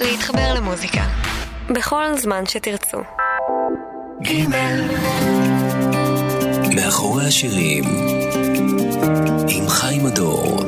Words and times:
להתחבר 0.00 0.54
למוזיקה. 0.54 1.04
בכל 1.70 2.04
זמן 2.16 2.46
שתרצו. 2.46 2.98
גימל. 4.22 4.80
מאחורי 6.76 7.26
השירים, 7.26 7.84
עם 9.48 9.68
חיים 9.68 10.06
הדור. 10.06 10.64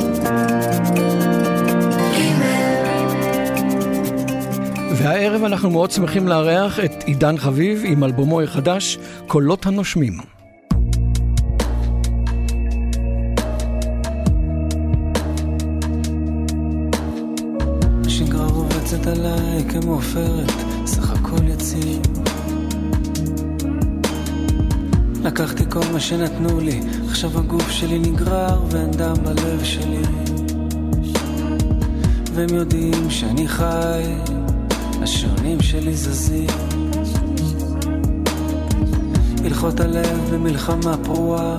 והערב 4.96 5.44
אנחנו 5.44 5.70
מאוד 5.70 5.90
שמחים 5.90 6.28
לארח 6.28 6.80
את 6.80 7.04
עידן 7.04 7.38
חביב 7.38 7.82
עם 7.84 8.04
אלבומו 8.04 8.40
החדש, 8.42 8.98
קולות 9.26 9.66
הנושמים. 9.66 10.35
עליי 19.08 19.64
כמו 19.68 19.92
עופרת, 19.92 20.52
סך 20.86 21.10
הכל 21.10 21.48
יציב. 21.48 22.02
לקחתי 25.22 25.64
כל 25.70 25.80
מה 25.92 26.00
שנתנו 26.00 26.60
לי, 26.60 26.80
עכשיו 27.08 27.38
הגוף 27.38 27.70
שלי 27.70 27.98
נגרר 27.98 28.60
ואין 28.70 28.90
דם 28.90 29.14
בלב 29.24 29.64
שלי. 29.64 30.02
והם 32.34 32.54
יודעים 32.54 33.10
שאני 33.10 33.48
חי, 33.48 34.02
השעונים 35.02 35.60
שלי 35.60 35.96
זזים. 35.96 36.50
הלכות 39.44 39.80
הלב 39.80 40.30
במלחמה 40.32 40.96
פרועה, 41.04 41.56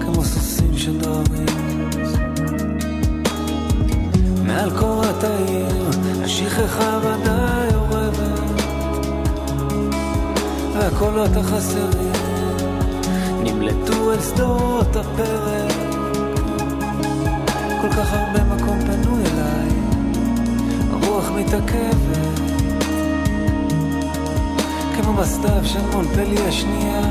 כמו 0.00 0.24
סוסים. 0.24 0.54
מעל 1.04 1.53
השכחה 6.34 6.98
ודאי 7.02 7.74
אורבת, 7.74 8.62
והקולות 10.74 11.30
החסרים 11.36 12.12
נמלטו 13.42 14.12
אל 14.12 14.20
שדות 14.20 14.96
הפרק. 14.96 15.72
כל 17.80 17.88
כך 17.90 18.12
הרבה 18.12 18.44
מקום 18.54 18.78
פנוי 18.80 19.22
אליי, 19.32 19.70
הרוח 20.92 21.30
מתעכבת, 21.30 22.40
כמו 24.96 25.12
בסתיו 25.12 25.64
של 25.64 25.86
מונפליה 25.92 26.52
שנייה, 26.52 27.02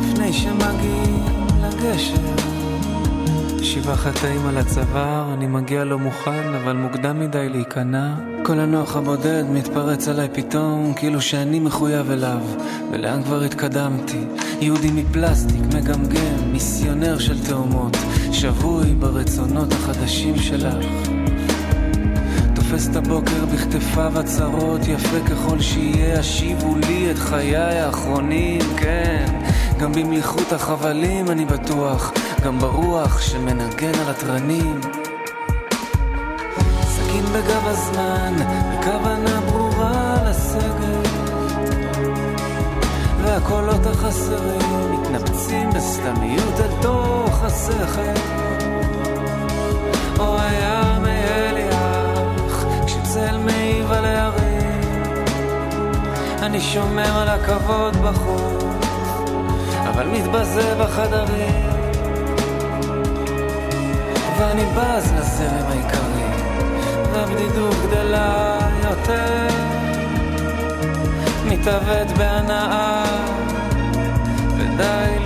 לפני 0.00 0.32
שמגיעים 0.32 1.24
לגשר. 1.62 2.36
שבעה 3.62 3.96
חטאים 3.96 4.46
על 4.46 4.58
הצוואר, 4.58 5.34
אני 5.34 5.46
מגיע 5.46 5.84
לא 5.84 5.98
מוכן, 5.98 6.54
אבל 6.54 6.76
מוקדם 6.76 7.20
מדי 7.20 7.48
להיכנע. 7.48 8.29
כל 8.50 8.60
הנוח 8.60 8.96
הבודד 8.96 9.44
מתפרץ 9.50 10.08
עליי 10.08 10.28
פתאום, 10.32 10.92
כאילו 10.96 11.20
שאני 11.20 11.60
מחויב 11.60 12.10
אליו, 12.10 12.40
ולאן 12.90 13.22
כבר 13.22 13.42
התקדמתי? 13.42 14.24
יהודי 14.60 14.90
מפלסטיק, 14.90 15.60
מגמגם, 15.74 16.52
מיסיונר 16.52 17.18
של 17.18 17.46
תאומות, 17.46 17.96
שבוי 18.32 18.94
ברצונות 18.94 19.72
החדשים 19.72 20.38
שלך. 20.38 20.86
תופס 22.54 22.88
את 22.90 22.96
הבוקר 22.96 23.44
בכתפיו 23.54 24.18
הצרות, 24.18 24.80
יפה 24.88 25.20
ככל 25.30 25.60
שיהיה, 25.60 26.18
השיבו 26.18 26.76
לי 26.76 27.10
את 27.10 27.18
חיי 27.18 27.56
האחרונים, 27.56 28.60
כן. 28.76 29.40
גם 29.80 29.92
במליחות 29.92 30.52
החבלים 30.52 31.30
אני 31.30 31.44
בטוח, 31.44 32.12
גם 32.44 32.58
ברוח 32.58 33.20
שמנגן 33.20 33.94
על 33.94 34.10
התרנים. 34.10 34.99
סכין 37.20 37.32
בגב 37.32 37.66
הזמן, 37.66 38.34
בכוונה 38.72 39.40
ברורה 39.40 40.14
לסגת. 40.24 41.08
והקולות 43.22 43.86
החסרים 43.86 44.92
מתנפצים 44.92 45.70
בסתמיות 45.70 46.60
אל 46.60 46.82
תוך 46.82 47.44
השכל. 47.44 48.20
או 50.18 50.36
הים 50.38 51.02
מאליח, 51.02 52.64
כשצל 52.86 53.38
מעיב 53.38 53.92
על 53.92 54.04
ההרים. 54.04 55.24
אני 56.42 56.60
שומר 56.60 57.18
על 57.18 57.28
הכבוד 57.28 57.96
בחוץ, 57.96 58.86
אבל 59.88 60.06
מתבזה 60.06 60.74
בחדרים. 60.80 61.70
ואני 64.38 64.64
בז 64.64 65.12
לזרם 65.18 65.66
העיקרי, 65.68 66.29
והבדידות 67.12 67.74
גדלה 67.86 68.58
יותר. 68.90 69.46
מתעוות 71.48 72.08
בהנאה, 72.18 73.04
ודי 74.58 75.18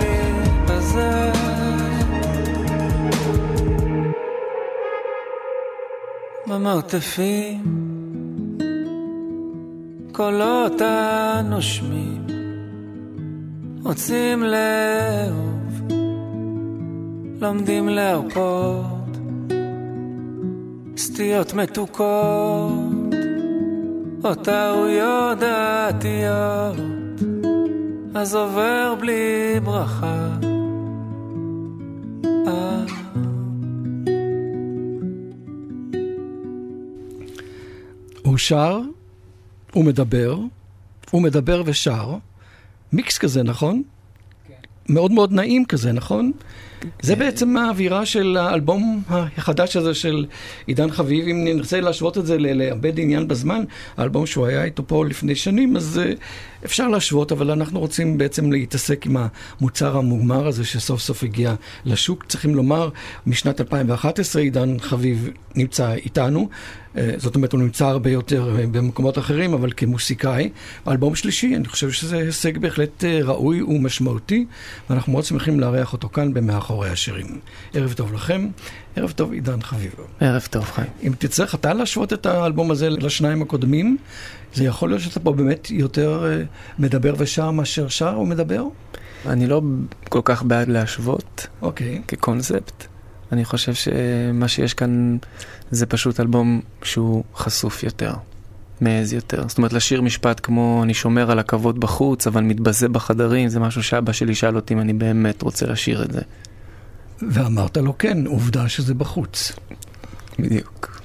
בזה. 0.68 1.32
במרתפים, 6.46 7.62
קולות 10.12 10.80
הנושמים, 10.80 12.26
רוצים 13.84 14.42
לאהוב, 14.42 15.92
לומדים 17.40 17.88
להרפות, 17.88 18.93
סטיות 21.14 21.54
מתוקות. 21.54 22.72
או 24.24 24.34
טעויות 24.34 25.38
דעתיות, 25.38 26.76
אז 28.14 28.34
עובר 28.34 28.94
בלי 29.00 29.60
ברכה. 29.64 30.28
אה. 32.46 32.84
הוא 38.22 38.38
שר, 38.38 38.80
הוא 39.72 39.84
מדבר, 39.84 40.38
הוא 41.10 41.22
מדבר 41.22 41.62
ושר. 41.66 42.16
מיקס 42.92 43.18
כזה, 43.18 43.42
נכון? 43.42 43.82
כן. 44.48 44.54
מאוד 44.88 45.12
מאוד 45.12 45.32
נעים 45.32 45.64
כזה, 45.64 45.92
נכון? 45.92 46.32
זה 47.02 47.16
בעצם 47.16 47.56
האווירה 47.56 48.06
של 48.06 48.36
האלבום 48.40 49.02
החדש 49.08 49.76
הזה 49.76 49.94
של 49.94 50.26
עידן 50.66 50.90
חביב. 50.90 51.28
אם 51.28 51.44
נרצה 51.44 51.80
להשוות 51.80 52.18
את 52.18 52.26
זה 52.26 52.38
לאבד 52.38 53.00
עניין 53.00 53.28
בזמן, 53.28 53.62
האלבום 53.96 54.26
שהוא 54.26 54.46
היה 54.46 54.64
איתו 54.64 54.86
פה 54.86 55.04
לפני 55.04 55.34
שנים, 55.34 55.76
אז 55.76 56.00
uh, 56.04 56.18
אפשר 56.64 56.88
להשוות, 56.88 57.32
אבל 57.32 57.50
אנחנו 57.50 57.80
רוצים 57.80 58.18
בעצם 58.18 58.52
להתעסק 58.52 59.06
עם 59.06 59.16
המוצר 59.60 59.96
המוגמר 59.96 60.46
הזה 60.46 60.64
שסוף 60.64 61.00
סוף 61.00 61.22
הגיע 61.22 61.54
לשוק. 61.84 62.24
צריכים 62.28 62.54
לומר, 62.54 62.88
משנת 63.26 63.60
2011 63.60 64.42
עידן 64.42 64.78
חביב 64.78 65.28
נמצא 65.54 65.92
איתנו. 65.92 66.48
Uh, 66.94 66.98
זאת 67.16 67.36
אומרת, 67.36 67.52
הוא 67.52 67.60
נמצא 67.60 67.86
הרבה 67.86 68.10
יותר 68.10 68.56
uh, 68.56 68.66
במקומות 68.66 69.18
אחרים, 69.18 69.54
אבל 69.54 69.70
כמוסיקאי. 69.76 70.50
אלבום 70.88 71.14
שלישי, 71.14 71.56
אני 71.56 71.68
חושב 71.68 71.90
שזה 71.90 72.16
הישג 72.16 72.58
בהחלט 72.58 73.04
ראוי 73.04 73.62
ומשמעותי, 73.62 74.46
ואנחנו 74.90 75.12
מאוד 75.12 75.24
שמחים 75.24 75.60
לארח 75.60 75.92
אותו 75.92 76.08
כאן 76.08 76.34
במאחורי 76.74 76.90
השירים. 76.90 77.40
ערב 77.74 77.92
טוב 77.92 78.12
לכם, 78.12 78.48
ערב 78.96 79.10
טוב 79.10 79.32
עידן 79.32 79.62
חביב. 79.62 79.94
ערב 80.20 80.46
טוב, 80.50 80.64
חיים. 80.64 80.88
אם 81.02 81.12
תצטרך 81.18 81.54
אתה 81.54 81.74
להשוות 81.74 82.12
את 82.12 82.26
האלבום 82.26 82.70
הזה 82.70 82.90
לשניים 82.90 83.42
הקודמים, 83.42 83.96
זה 84.54 84.64
יכול 84.64 84.88
להיות 84.88 85.00
שאתה 85.00 85.20
פה 85.20 85.32
באמת 85.32 85.70
יותר 85.70 86.24
uh, 86.24 86.82
מדבר 86.82 87.14
ושר 87.18 87.50
מאשר 87.50 87.88
שר 87.88 88.18
ומדבר? 88.20 88.64
אני 89.26 89.46
לא 89.46 89.62
כל 90.08 90.20
כך 90.24 90.42
בעד 90.42 90.68
להשוות, 90.68 91.46
אוקיי. 91.62 91.96
Okay. 91.96 92.08
כקונספט. 92.08 92.86
אני 93.32 93.44
חושב 93.44 93.74
שמה 93.74 94.48
שיש 94.48 94.74
כאן 94.74 95.16
זה 95.70 95.86
פשוט 95.86 96.20
אלבום 96.20 96.60
שהוא 96.82 97.24
חשוף 97.34 97.82
יותר, 97.82 98.14
מעז 98.80 99.12
יותר. 99.12 99.48
זאת 99.48 99.58
אומרת, 99.58 99.72
לשיר 99.72 100.02
משפט 100.02 100.40
כמו 100.42 100.80
אני 100.82 100.94
שומר 100.94 101.30
על 101.30 101.38
הכבוד 101.38 101.80
בחוץ, 101.80 102.26
אבל 102.26 102.42
מתבזה 102.42 102.88
בחדרים, 102.88 103.48
זה 103.48 103.60
משהו 103.60 103.82
שאבא 103.82 104.12
שלי 104.12 104.34
שאל 104.34 104.56
אותי 104.56 104.74
אם 104.74 104.80
אני 104.80 104.92
באמת 104.92 105.42
רוצה 105.42 105.66
לשיר 105.66 106.02
את 106.02 106.12
זה. 106.12 106.20
ואמרת 107.22 107.76
לו 107.76 107.98
כן, 107.98 108.26
עובדה 108.26 108.68
שזה 108.68 108.94
בחוץ. 108.94 109.52
בדיוק. 110.38 111.00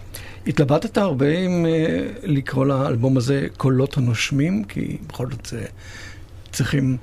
התלבטת 0.47 0.97
הרבה 0.97 1.29
אם 1.38 1.65
uh, 1.65 2.19
לקרוא 2.23 2.65
לאלבום 2.65 3.17
הזה 3.17 3.47
קולות 3.57 3.97
הנושמים, 3.97 4.63
כי 4.63 4.97
בכל 5.07 5.27
זאת 5.31 5.45
זה 5.45 5.65
צריכים 6.51 6.97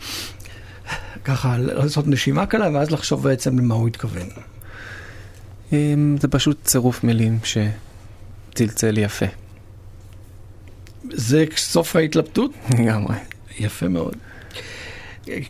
ככה 1.24 1.58
לעשות 1.58 2.06
נשימה 2.08 2.46
קלה, 2.46 2.70
ואז 2.74 2.90
לחשוב 2.90 3.22
בעצם 3.22 3.58
למה 3.58 3.74
הוא 3.74 3.88
התכוון. 3.88 4.28
זה 6.20 6.28
פשוט 6.30 6.64
צירוף 6.64 7.04
מילים 7.04 7.38
שצלצל 7.44 8.98
יפה. 8.98 9.26
זה 11.12 11.44
סוף 11.56 11.96
ההתלבטות? 11.96 12.50
לגמרי. 12.78 13.16
יפה 13.58 13.88
מאוד. 13.88 14.16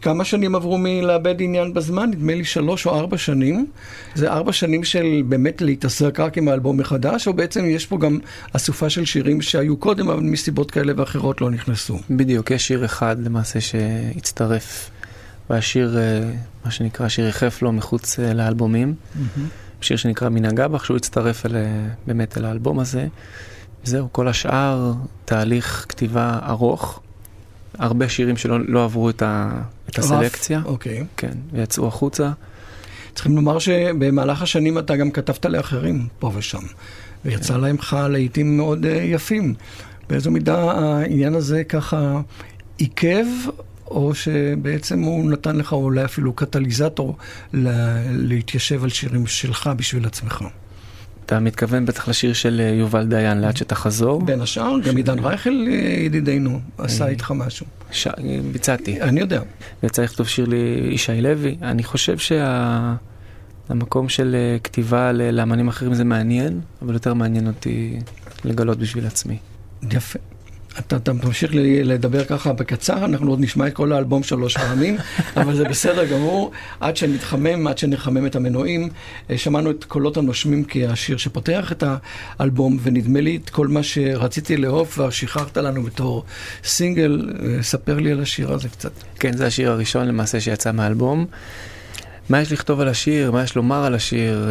כמה 0.02 0.24
שנים 0.24 0.54
עברו 0.54 0.78
מלאבד 0.78 1.34
עניין 1.38 1.74
בזמן? 1.74 2.10
נדמה 2.10 2.34
לי 2.34 2.44
שלוש 2.44 2.86
או 2.86 2.94
ארבע 2.94 3.18
שנים. 3.18 3.66
זה 4.14 4.32
ארבע 4.32 4.52
שנים 4.52 4.84
של 4.84 5.22
באמת 5.28 5.62
להתעסק 5.62 6.20
רק 6.20 6.38
עם 6.38 6.48
האלבום 6.48 6.76
מחדש, 6.76 7.28
או 7.28 7.32
בעצם 7.32 7.64
יש 7.64 7.86
פה 7.86 7.98
גם 7.98 8.18
אסופה 8.52 8.90
של 8.90 9.04
שירים 9.04 9.42
שהיו 9.42 9.76
קודם, 9.76 10.08
אבל 10.08 10.22
מסיבות 10.22 10.70
כאלה 10.70 10.92
ואחרות 10.96 11.40
לא 11.40 11.50
נכנסו. 11.50 11.98
בדיוק, 12.10 12.50
יש 12.50 12.66
שיר 12.66 12.84
אחד 12.84 13.16
למעשה 13.24 13.60
שהצטרף, 13.60 14.90
והשיר, 15.50 15.98
אה, 15.98 16.30
מה 16.64 16.70
שנקרא, 16.70 17.08
שיר 17.08 17.28
יחף 17.28 17.62
לו 17.62 17.72
מחוץ 17.72 18.18
אה, 18.20 18.34
לאלבומים. 18.34 18.94
Mm-hmm. 18.94 19.40
שיר 19.80 19.96
שנקרא 19.96 20.28
מן 20.28 20.44
הגבח, 20.44 20.84
שהוא 20.84 20.96
הצטרף 20.96 21.46
אל, 21.46 21.56
באמת 22.06 22.38
אל 22.38 22.44
האלבום 22.44 22.78
הזה. 22.78 23.06
זהו, 23.84 24.08
כל 24.12 24.28
השאר, 24.28 24.92
תהליך 25.24 25.86
כתיבה 25.88 26.38
ארוך. 26.48 27.00
הרבה 27.78 28.08
שירים 28.08 28.36
שלא 28.36 28.58
לא 28.68 28.84
עברו 28.84 29.10
את, 29.10 29.22
ה, 29.22 29.50
את 29.88 29.98
הסלקציה. 29.98 30.60
אוקיי. 30.64 31.04
כן, 31.16 31.32
ויצאו 31.52 31.88
החוצה. 31.88 32.30
צריכים 33.14 33.36
לומר 33.36 33.58
שבמהלך 33.58 34.42
השנים 34.42 34.78
אתה 34.78 34.96
גם 34.96 35.10
כתבת 35.10 35.46
לאחרים, 35.46 36.08
פה 36.18 36.32
ושם. 36.34 36.62
ויצא 37.24 37.54
כן. 37.54 37.60
להם 37.60 37.76
לך 37.76 37.96
לעיתים 38.10 38.56
מאוד 38.56 38.84
uh, 38.84 38.88
יפים. 38.88 39.54
באיזו 40.08 40.30
מידה 40.30 40.72
העניין 40.72 41.34
הזה 41.34 41.64
ככה 41.64 42.20
עיכב, 42.78 43.26
או 43.86 44.14
שבעצם 44.14 45.00
הוא 45.00 45.30
נתן 45.30 45.56
לך 45.56 45.72
אולי 45.72 46.04
אפילו 46.04 46.32
קטליזטור 46.32 47.16
להתיישב 48.12 48.84
על 48.84 48.88
שירים 48.88 49.26
שלך 49.26 49.70
בשביל 49.76 50.06
עצמך. 50.06 50.44
אתה 51.26 51.40
מתכוון 51.40 51.86
בטח 51.86 52.08
לשיר 52.08 52.32
של 52.32 52.60
אה, 52.64 52.74
יובל 52.74 53.06
דיין, 53.06 53.40
לאט 53.40 53.56
שתחזור? 53.56 54.22
בין 54.22 54.40
השאר, 54.40 54.78
גם 54.84 54.96
עידן 54.96 55.18
רייכל 55.18 55.66
אה, 55.68 55.74
ידידנו 56.04 56.60
עשה 56.78 57.04
אה, 57.04 57.10
איתך 57.10 57.30
משהו. 57.30 57.66
ביצעתי. 58.52 59.02
אני 59.02 59.20
יודע. 59.20 59.40
ויצא 59.82 60.02
לכתוב 60.02 60.28
שיר 60.28 60.46
לישי 60.48 61.20
לוי. 61.20 61.56
אני 61.62 61.84
חושב 61.84 62.16
שהמקום 63.68 64.08
של 64.08 64.36
כתיבה 64.64 65.12
לאמנים 65.12 65.68
אחרים 65.68 65.94
זה 65.94 66.04
מעניין, 66.04 66.60
אבל 66.82 66.94
יותר 66.94 67.14
מעניין 67.14 67.46
אותי 67.46 67.98
לגלות 68.44 68.78
בשביל 68.78 69.06
עצמי. 69.06 69.38
יפה. 69.90 70.18
אתה, 70.78 70.96
אתה 70.96 71.12
ממשיך 71.12 71.50
לדבר 71.84 72.24
ככה 72.24 72.52
בקצר, 72.52 73.04
אנחנו 73.04 73.30
עוד 73.30 73.40
נשמע 73.40 73.66
את 73.66 73.72
כל 73.74 73.92
האלבום 73.92 74.22
שלוש 74.22 74.56
פעמים, 74.56 74.96
אבל 75.36 75.56
זה 75.56 75.64
בסדר 75.64 76.04
גמור. 76.04 76.50
עד 76.80 76.96
שנתחמם, 76.96 77.66
עד 77.66 77.78
שנחמם 77.78 78.26
את 78.26 78.36
המנועים, 78.36 78.88
אה, 79.30 79.38
שמענו 79.38 79.70
את 79.70 79.84
קולות 79.84 80.16
הנושמים 80.16 80.64
כשיר 80.68 81.16
שפותח 81.16 81.72
את 81.72 81.84
האלבום, 82.38 82.78
ונדמה 82.82 83.20
לי 83.20 83.38
את 83.44 83.50
כל 83.50 83.68
מה 83.68 83.82
שרציתי 83.82 84.56
לאהוב 84.56 84.88
כבר 84.88 85.10
שחררת 85.10 85.56
לנו 85.56 85.82
בתור 85.82 86.24
סינגל. 86.64 87.32
ספר 87.62 87.98
לי 87.98 88.12
על 88.12 88.22
השיר 88.22 88.52
הזה 88.52 88.68
קצת. 88.68 88.92
כן, 89.18 89.36
זה 89.36 89.46
השיר 89.46 89.70
הראשון 89.70 90.08
למעשה 90.08 90.40
שיצא 90.40 90.72
מהאלבום. 90.72 91.26
מה 92.28 92.40
יש 92.40 92.52
לכתוב 92.52 92.80
על 92.80 92.88
השיר? 92.88 93.32
מה 93.32 93.42
יש 93.42 93.56
לומר 93.56 93.84
על 93.84 93.94
השיר? 93.94 94.48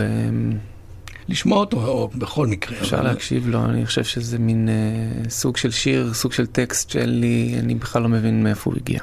לשמוע 1.29 1.57
אותו, 1.57 1.87
או 1.87 2.09
בכל 2.15 2.47
מקרה. 2.47 2.77
אפשר 2.81 2.95
אבל... 2.95 3.05
להקשיב 3.05 3.47
לו, 3.47 3.65
אני 3.65 3.85
חושב 3.85 4.03
שזה 4.03 4.39
מין 4.39 4.69
אה, 4.69 5.29
סוג 5.29 5.57
של 5.57 5.71
שיר, 5.71 6.13
סוג 6.13 6.31
של 6.31 6.45
טקסט 6.45 6.89
שלי, 6.89 7.55
אני 7.59 7.75
בכלל 7.75 8.01
לא 8.01 8.09
מבין 8.09 8.43
מאיפה 8.43 8.69
הוא 8.69 8.77
הגיע. 8.81 8.99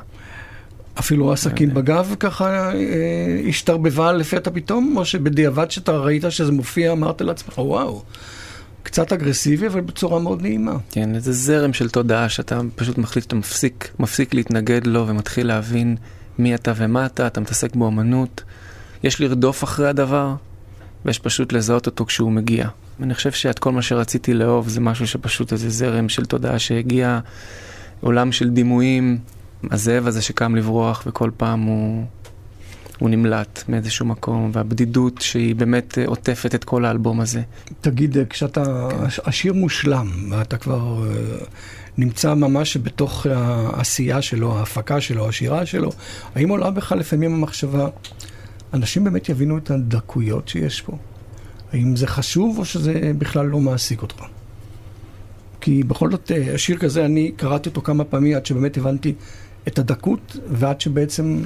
אפילו 0.98 1.32
הסכין 1.32 1.70
אה, 1.70 1.74
בגב 1.74 2.14
ככה 2.20 2.74
אה, 2.74 3.40
השתרבבה 3.48 4.12
לפתע 4.12 4.50
פתאום, 4.54 4.94
או 4.96 5.04
שבדיעבד 5.04 5.70
שאתה 5.70 5.92
ראית 5.92 6.24
שזה 6.28 6.52
מופיע, 6.52 6.92
אמרת 6.92 7.20
לעצמך, 7.20 7.58
וואו. 7.58 8.02
קצת 8.82 9.12
אגרסיבי, 9.12 9.66
אבל 9.66 9.80
בצורה 9.80 10.20
מאוד 10.20 10.42
נעימה. 10.42 10.76
כן, 10.90 11.14
איזה 11.14 11.32
זרם 11.32 11.72
של 11.72 11.90
תודעה 11.90 12.28
שאתה 12.28 12.60
פשוט 12.76 12.98
מחליט 12.98 13.24
שאתה 13.24 13.36
מפסיק, 13.36 13.88
מפסיק 13.98 14.34
להתנגד 14.34 14.86
לו 14.86 15.08
ומתחיל 15.08 15.46
להבין 15.46 15.96
מי 16.38 16.54
אתה 16.54 16.72
ומה 16.76 17.06
אתה, 17.06 17.26
אתה 17.26 17.40
מתעסק 17.40 17.76
באומנות. 17.76 18.42
יש 19.04 19.20
לרדוף 19.20 19.64
אחרי 19.64 19.88
הדבר, 19.88 20.34
ויש 21.04 21.18
פשוט 21.18 21.52
לזהות 21.52 21.86
אותו 21.86 22.06
כשהוא 22.06 22.32
מגיע. 22.32 22.68
אני 23.02 23.14
חושב 23.14 23.32
שאת 23.32 23.58
כל 23.58 23.72
מה 23.72 23.82
שרציתי 23.82 24.34
לאהוב 24.34 24.68
זה 24.68 24.80
משהו 24.80 25.06
שפשוט 25.06 25.52
איזה 25.52 25.70
זרם 25.70 26.08
של 26.08 26.24
תודעה 26.24 26.58
שהגיע, 26.58 27.20
עולם 28.00 28.32
של 28.32 28.50
דימויים, 28.50 29.18
הזאב 29.70 30.06
הזה 30.06 30.22
שקם 30.22 30.54
לברוח 30.54 31.02
וכל 31.06 31.30
פעם 31.36 31.62
הוא, 31.62 32.04
הוא 32.98 33.10
נמלט 33.10 33.64
מאיזשהו 33.68 34.06
מקום, 34.06 34.50
והבדידות 34.54 35.20
שהיא 35.20 35.54
באמת 35.54 35.98
עוטפת 36.06 36.54
את 36.54 36.64
כל 36.64 36.84
האלבום 36.84 37.20
הזה. 37.20 37.42
תגיד, 37.80 38.16
כשאתה, 38.30 38.88
כן. 38.90 39.06
השיר 39.24 39.52
מושלם, 39.52 40.10
ואתה 40.30 40.56
כבר 40.56 41.04
uh, 41.04 41.44
נמצא 41.98 42.34
ממש 42.34 42.76
בתוך 42.76 43.26
העשייה 43.30 44.22
שלו, 44.22 44.58
ההפקה 44.58 45.00
שלו, 45.00 45.28
השירה 45.28 45.66
שלו, 45.66 45.92
האם 46.34 46.48
עולה 46.48 46.70
בך 46.70 46.92
לפעמים 46.92 47.34
המחשבה... 47.34 47.88
אנשים 48.74 49.04
באמת 49.04 49.28
יבינו 49.28 49.58
את 49.58 49.70
הדקויות 49.70 50.48
שיש 50.48 50.80
פה. 50.80 50.96
האם 51.72 51.96
זה 51.96 52.06
חשוב 52.06 52.58
או 52.58 52.64
שזה 52.64 53.12
בכלל 53.18 53.46
לא 53.46 53.60
מעסיק 53.60 54.02
אותך? 54.02 54.24
כי 55.60 55.82
בכל 55.82 56.10
זאת, 56.10 56.32
אה, 56.32 56.54
השיר 56.54 56.78
כזה, 56.78 57.04
אני 57.04 57.32
קראתי 57.36 57.68
אותו 57.68 57.80
כמה 57.80 58.04
פעמים 58.04 58.36
עד 58.36 58.46
שבאמת 58.46 58.76
הבנתי 58.76 59.14
את 59.68 59.78
הדקות, 59.78 60.36
ועד 60.50 60.80
שבעצם 60.80 61.42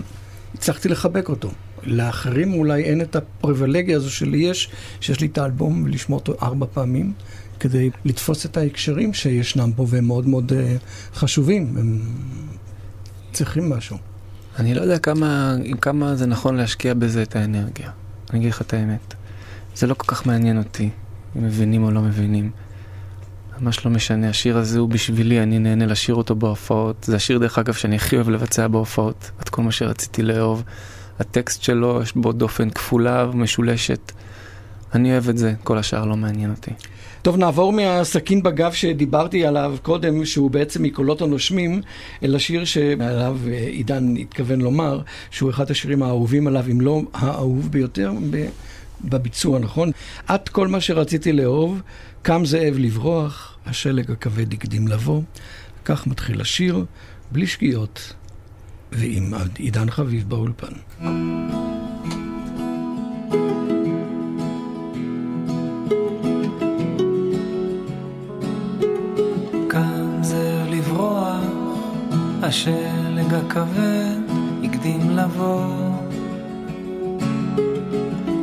הצלחתי 0.54 0.88
לחבק 0.88 1.28
אותו. 1.28 1.50
לאחרים 1.82 2.54
אולי 2.54 2.82
אין 2.82 3.00
את 3.00 3.16
הפריבילגיה 3.16 3.96
הזו 3.96 4.10
שלי 4.10 4.38
יש, 4.38 4.70
שיש 5.00 5.20
לי 5.20 5.26
את 5.26 5.38
האלבום 5.38 5.82
ולשמוע 5.84 6.18
אותו 6.18 6.34
ארבע 6.42 6.66
פעמים, 6.72 7.12
כדי 7.60 7.90
לתפוס 8.04 8.46
את 8.46 8.56
ההקשרים 8.56 9.14
שישנם 9.14 9.72
פה, 9.76 9.86
והם 9.88 10.04
מאוד 10.04 10.28
מאוד 10.28 10.52
uh, 10.52 10.54
חשובים, 11.14 11.74
הם 11.76 12.00
צריכים 13.32 13.70
משהו. 13.70 13.96
אני 14.58 14.74
לא 14.74 14.80
יודע 14.80 14.98
כמה, 14.98 15.54
כמה 15.80 16.14
זה 16.14 16.26
נכון 16.26 16.56
להשקיע 16.56 16.94
בזה 16.94 17.22
את 17.22 17.36
האנרגיה. 17.36 17.90
אני 18.30 18.38
אגיד 18.38 18.50
לך 18.50 18.60
את 18.62 18.74
האמת. 18.74 19.14
זה 19.76 19.86
לא 19.86 19.94
כל 19.94 20.06
כך 20.06 20.26
מעניין 20.26 20.58
אותי, 20.58 20.90
אם 21.36 21.44
מבינים 21.44 21.84
או 21.84 21.90
לא 21.90 22.00
מבינים. 22.00 22.50
ממש 23.60 23.86
לא 23.86 23.90
משנה, 23.90 24.28
השיר 24.28 24.58
הזה 24.58 24.78
הוא 24.78 24.88
בשבילי, 24.88 25.42
אני 25.42 25.58
נהנה 25.58 25.86
לשיר 25.86 26.14
אותו 26.14 26.34
בהופעות. 26.34 27.04
זה 27.04 27.16
השיר, 27.16 27.38
דרך 27.38 27.58
אגב, 27.58 27.74
שאני 27.74 27.96
הכי 27.96 28.16
אוהב 28.16 28.28
לבצע 28.28 28.68
בהופעות. 28.68 29.30
את 29.42 29.48
כל 29.48 29.62
מה 29.62 29.72
שרציתי 29.72 30.22
לאהוב. 30.22 30.62
הטקסט 31.18 31.62
שלו, 31.62 32.02
יש 32.02 32.12
בו 32.16 32.32
דופן 32.32 32.70
כפולה 32.70 33.26
ומשולשת. 33.30 34.12
אני 34.94 35.12
אוהב 35.12 35.28
את 35.28 35.38
זה, 35.38 35.54
כל 35.64 35.78
השאר 35.78 36.04
לא 36.04 36.16
מעניין 36.16 36.50
אותי. 36.50 36.70
טוב, 37.26 37.36
נעבור 37.36 37.72
מהסכין 37.72 38.42
בגב 38.42 38.72
שדיברתי 38.72 39.46
עליו 39.46 39.76
קודם, 39.82 40.24
שהוא 40.24 40.50
בעצם 40.50 40.82
מקולות 40.82 41.22
הנושמים, 41.22 41.82
אל 42.22 42.36
השיר 42.36 42.64
שעליו 42.64 43.38
אה, 43.46 43.58
עידן 43.58 44.16
התכוון 44.16 44.60
לומר, 44.60 45.00
שהוא 45.30 45.50
אחד 45.50 45.70
השירים 45.70 46.02
האהובים 46.02 46.46
עליו, 46.46 46.64
אם 46.70 46.80
לא 46.80 47.02
האהוב 47.14 47.68
ביותר, 47.70 48.12
בביצוע, 49.04 49.58
נכון? 49.58 49.90
את 50.34 50.48
כל 50.48 50.68
מה 50.68 50.80
שרציתי 50.80 51.32
לאהוב, 51.32 51.80
קם 52.22 52.44
זאב 52.44 52.74
לברוח, 52.78 53.58
השלג 53.66 54.10
הכבד 54.10 54.52
הקדים 54.52 54.88
לבוא. 54.88 55.22
כך 55.84 56.06
מתחיל 56.06 56.40
השיר, 56.40 56.84
בלי 57.32 57.46
שגיאות, 57.46 58.12
ועם 58.92 59.34
עידן 59.58 59.90
חביב 59.90 60.28
באולפן. 60.28 60.72
השלג 72.46 73.34
הכבד 73.34 74.20
הקדים 74.64 75.10
לבוא, 75.10 75.90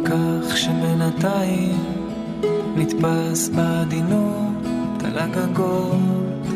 כך 0.05 0.57
שבינתיים 0.57 1.83
נתפס 2.75 3.49
בעדינות 3.49 5.03
על 5.05 5.19
הגגות. 5.19 6.47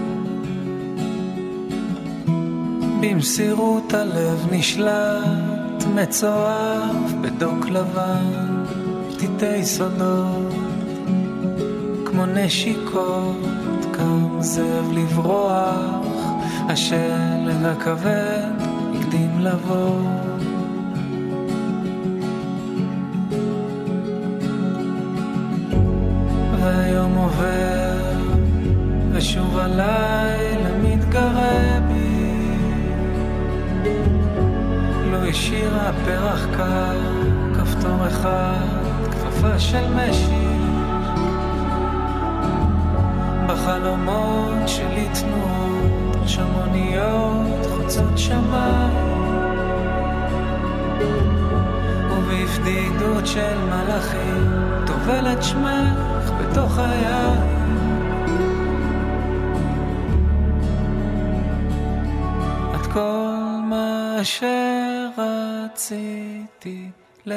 במסירות 3.02 3.94
הלב 3.94 4.48
נשלט, 4.52 5.84
מצואף 5.96 7.12
בדוק 7.22 7.66
לבן, 7.70 8.64
פתיתי 9.12 9.66
סודות, 9.66 10.54
כמו 12.06 12.26
נשיקות, 12.26 13.86
קם 13.92 14.42
זאב 14.42 14.92
לברוח. 14.94 15.97
השלג 16.70 17.66
הכבד 17.66 18.52
הקדים 18.96 19.40
לבוא. 19.40 20.02
והיום 26.62 27.16
עובר, 27.16 27.98
ושוב 29.12 29.58
הלילה 29.58 30.78
מתגרה 30.84 31.80
בי. 31.88 32.58
לא 35.12 35.18
השאירה 35.30 35.92
פרח 36.06 36.48
קר, 36.58 36.98
כפתור 37.56 38.08
אחד, 38.08 38.66
כפפה 39.12 39.60
של 39.60 39.94
משי. 39.96 40.48
בחלומות 43.48 44.68
שלי 44.68 45.08
תנועות 45.14 45.67
שם 46.28 46.56
אוניות 46.56 47.66
חוצות 47.66 48.18
שמיים 48.18 49.08
ובפדידות 52.12 53.28
של 53.28 53.58
מלאכים 53.58 54.52
טובל 54.88 55.34
את 55.34 55.44
שמך 55.44 56.32
בתוך 56.40 56.80
היד 56.80 57.40
את 62.76 62.88
כל 62.94 63.36
מה 63.64 64.20
שרציתי 65.44 66.90
ל... 67.26 67.34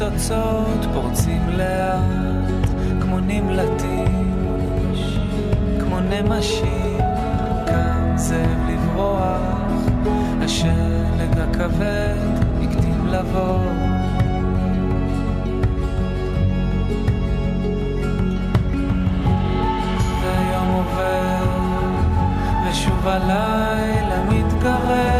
וניצוצות 0.00 0.86
פורצים 0.94 1.48
לאט 1.48 2.68
כמו 3.00 3.20
נמלטים 3.20 4.34
כמו 5.80 6.00
נמשים 6.00 6.98
כאן 7.66 8.12
זאב 8.16 8.70
לברוח 8.70 9.72
השלג 10.42 11.38
הכבד 11.38 12.38
לבוא. 13.10 13.58
והיום 20.22 20.68
עובר, 20.68 21.46
ושוב 22.70 23.08
הלילה 23.08 24.24
מתקרב 24.28 25.17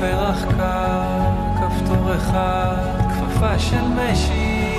פרח 0.00 0.44
קר, 0.56 1.02
כפתור 1.56 2.14
אחד, 2.14 2.76
כפפה 3.10 3.58
של 3.58 3.84
משי. 3.96 4.78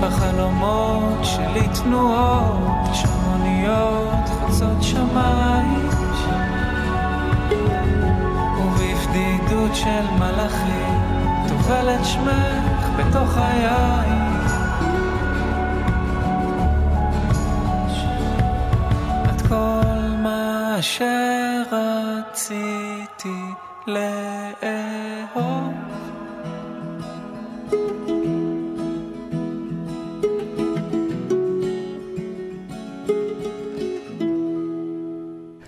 בחלומות 0.00 1.24
שלי 1.24 1.68
תנועות, 1.82 2.94
שמוניות 2.94 4.28
חוצות 4.28 4.82
שמיים. 4.82 5.88
ובבדידות 8.58 9.74
של 9.74 10.04
מלאכים, 10.18 11.00
טובל 11.48 11.88
את 11.94 12.04
שמך 12.04 12.88
בתוך 12.98 13.36
היין. 13.36 14.30
את 19.30 19.42
כל 19.48 20.16
מה 20.22 20.76
שרציתי 21.68 23.28
לאהוב. 23.86 24.10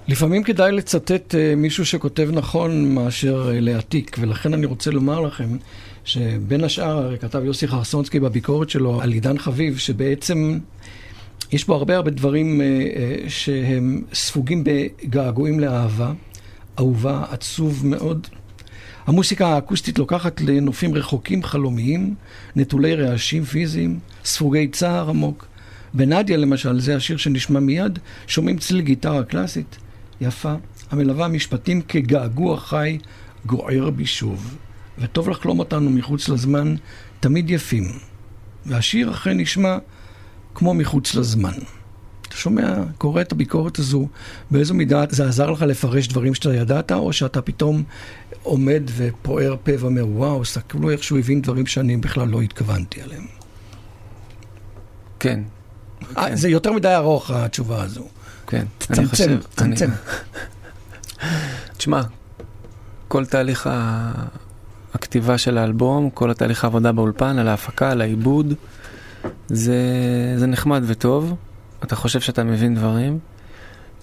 לפעמים 0.08 0.42
כדאי 0.42 0.72
לצטט 0.72 1.34
uh, 1.34 1.56
מישהו 1.56 1.86
שכותב 1.86 2.28
נכון 2.32 2.94
מאשר 2.94 3.48
uh, 3.48 3.52
להעתיק, 3.60 4.16
ולכן 4.20 4.54
אני 4.54 4.66
רוצה 4.66 4.90
לומר 4.90 5.20
לכם 5.20 5.56
שבין 6.04 6.64
השאר 6.64 7.16
כתב 7.16 7.44
יוסי 7.44 7.68
חרסונסקי 7.68 8.20
בביקורת 8.20 8.70
שלו 8.70 9.00
על 9.02 9.12
עידן 9.12 9.38
חביב, 9.38 9.78
שבעצם 9.78 10.58
יש 11.52 11.66
בו 11.66 11.74
הרבה 11.74 11.96
הרבה 11.96 12.10
דברים 12.10 12.60
uh, 12.60 12.64
uh, 12.64 13.30
שהם 13.30 14.02
ספוגים 14.14 14.64
בגעגועים 14.64 15.60
לאהבה, 15.60 16.12
אהובה, 16.78 17.24
עצוב 17.30 17.86
מאוד. 17.86 18.26
המוסיקה 19.06 19.48
האקוסטית 19.48 19.98
לוקחת 19.98 20.40
לנופים 20.40 20.94
רחוקים 20.94 21.42
חלומיים, 21.42 22.14
נטולי 22.56 22.94
רעשים 22.94 23.44
פיזיים, 23.44 23.98
ספוגי 24.24 24.68
צער 24.68 25.10
עמוק. 25.10 25.46
בנדיה 25.94 26.36
למשל, 26.36 26.80
זה 26.80 26.96
השיר 26.96 27.16
שנשמע 27.16 27.60
מיד, 27.60 27.98
שומעים 28.26 28.58
צליל 28.58 28.80
גיטרה 28.80 29.24
קלאסית, 29.24 29.76
יפה, 30.20 30.54
המלווה 30.90 31.28
משפטים 31.28 31.82
כגעגוע 31.88 32.56
חי, 32.56 32.98
גוער 33.46 33.90
בי 33.90 34.06
שוב. 34.06 34.56
וטוב 34.98 35.28
לחלום 35.28 35.58
אותנו 35.58 35.90
מחוץ 35.90 36.28
לזמן, 36.28 36.74
תמיד 37.20 37.50
יפים. 37.50 37.84
והשיר 38.66 39.10
אכן 39.10 39.36
נשמע 39.40 39.78
כמו 40.54 40.74
מחוץ 40.74 41.14
לזמן. 41.14 41.52
אתה 42.28 42.36
שומע, 42.36 42.74
קורא 42.98 43.20
את 43.20 43.32
הביקורת 43.32 43.78
הזו, 43.78 44.08
באיזו 44.50 44.74
מידה 44.74 45.04
זה 45.10 45.28
עזר 45.28 45.50
לך 45.50 45.62
לפרש 45.62 46.08
דברים 46.08 46.34
שאתה 46.34 46.54
ידעת, 46.54 46.92
או 46.92 47.12
שאתה 47.12 47.42
פתאום 47.42 47.82
עומד 48.42 48.82
ופוער 48.96 49.56
פה 49.62 49.72
ואומר, 49.78 50.06
וואו, 50.08 50.44
סתכלו 50.44 50.90
איך 50.90 51.04
שהוא 51.04 51.18
הבין 51.18 51.42
דברים 51.42 51.66
שאני 51.66 51.96
בכלל 51.96 52.28
לא 52.28 52.40
התכוונתי 52.40 53.02
עליהם. 53.02 53.26
כן. 55.20 55.40
아, 56.02 56.14
כן. 56.14 56.36
זה 56.36 56.48
יותר 56.48 56.72
מדי 56.72 56.94
ארוך, 56.94 57.30
התשובה 57.30 57.82
הזו. 57.82 58.04
כן, 58.46 58.64
אני 58.90 59.06
חושב... 59.06 59.38
צמצם, 59.56 59.90
תשמע, 61.76 62.02
כל 63.08 63.26
תהליך 63.26 63.70
הכתיבה 64.94 65.38
של 65.38 65.58
האלבום, 65.58 66.10
כל 66.10 66.30
התהליך 66.30 66.64
העבודה 66.64 66.92
באולפן, 66.92 67.38
על 67.38 67.48
ההפקה, 67.48 67.90
על 67.90 68.00
העיבוד, 68.00 68.54
זה, 69.48 69.76
זה 70.36 70.46
נחמד 70.46 70.82
וטוב. 70.86 71.34
אתה 71.84 71.96
חושב 71.96 72.20
שאתה 72.20 72.44
מבין 72.44 72.74
דברים. 72.74 73.18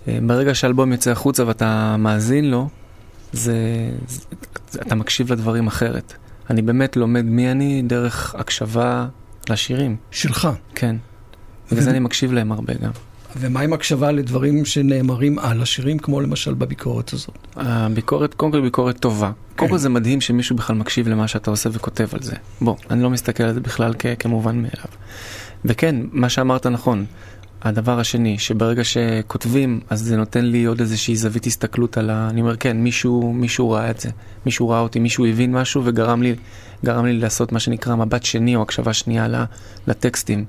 אה, 0.08 0.20
ברגע 0.28 0.56
שהאלבום 0.56 0.92
יוצא 0.92 1.12
החוצה 1.12 1.48
ואתה 1.48 1.96
מאזין 1.98 2.52
לו, 2.52 2.70
זה, 3.34 3.56
זה, 4.08 4.82
אתה 4.82 4.96
מקשיב 4.96 5.32
לדברים 5.32 5.68
אחרת. 5.68 6.14
אני 6.50 6.62
באמת 6.62 6.98
לומד 6.98 7.26
מי 7.26 7.52
אני 7.52 7.82
דרך 7.82 8.36
הקשבה 8.36 9.08
לשירים. 9.50 9.96
שלך. 10.12 10.50
כן. 10.76 10.96
בגלל 11.72 11.82
זה 11.84 11.90
אני 11.90 12.00
מקשיב 12.00 12.34
להם 12.34 12.52
הרבה 12.52 12.74
גם. 12.74 12.92
ומה 13.38 13.60
עם 13.62 13.74
הקשבה 13.74 14.12
לדברים 14.12 14.66
שנאמרים 14.66 15.40
על 15.40 15.62
השירים, 15.62 16.00
כמו 16.00 16.22
למשל 16.22 16.54
בביקורת 16.54 17.14
הזאת? 17.14 17.38
הביקורת, 17.56 18.34
קודם 18.34 18.52
כל 18.52 18.62
ביקורת 18.62 19.00
טובה. 19.00 19.28
כן. 19.28 19.56
קודם 19.56 19.72
כל 19.72 19.78
זה 19.78 19.90
מדהים 19.90 20.22
שמישהו 20.22 20.56
בכלל 20.56 20.76
מקשיב 20.76 21.08
למה 21.08 21.28
שאתה 21.28 21.52
עושה 21.52 21.70
וכותב 21.74 22.08
על 22.14 22.22
זה. 22.22 22.36
בוא, 22.62 22.76
אני 22.90 23.04
לא 23.04 23.10
מסתכל 23.10 23.44
על 23.44 23.54
זה 23.54 23.60
בכלל 23.60 23.94
כ- 24.00 24.06
כמובן 24.20 24.56
מאליו. 24.56 24.86
וכן, 25.66 25.96
מה 26.12 26.30
שאמרת 26.30 26.66
נכון. 26.68 27.06
הדבר 27.62 28.00
השני, 28.00 28.40
שברגע 28.40 28.84
שכותבים, 28.84 29.80
אז 29.90 30.02
זה 30.02 30.18
נותן 30.18 30.46
לי 30.46 30.66
עוד 30.66 30.80
איזושהי 30.80 31.16
זווית 31.16 31.46
הסתכלות 31.46 31.98
על 31.98 32.10
ה... 32.10 32.28
אני 32.30 32.42
אומר, 32.42 32.56
כן, 32.56 32.78
מישהו, 32.78 33.34
מישהו 33.34 33.70
ראה 33.72 33.92
את 33.92 34.00
זה. 34.00 34.10
מישהו 34.46 34.70
ראה 34.70 34.80
אותי, 34.80 35.00
מישהו 35.00 35.26
הבין 35.26 35.52
משהו 35.52 35.82
וגרם 35.86 36.22
לי, 36.24 36.36
לי 36.84 37.20
לעשות 37.20 37.52
מה 37.52 37.60
שנקרא 37.60 37.96
מבט 37.96 38.24
שני 38.24 38.56
או 38.56 38.62
הקשבה 38.62 38.94
שנייה 38.94 39.28
לטקסטים. 39.88 40.46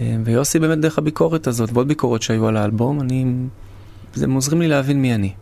אה, 0.00 0.16
ויוסי 0.24 0.58
באמת 0.58 0.78
דרך 0.78 0.98
הביקורת 0.98 1.46
הזאת, 1.46 1.70
ועוד 1.72 1.88
ביקורות 1.88 2.22
שהיו 2.22 2.46
על 2.46 2.56
האלבום, 2.56 3.00
אני... 3.00 3.24
זה 4.14 4.26
עוזרים 4.34 4.60
לי 4.60 4.68
להבין 4.68 5.02
מי 5.02 5.14
אני, 5.14 5.32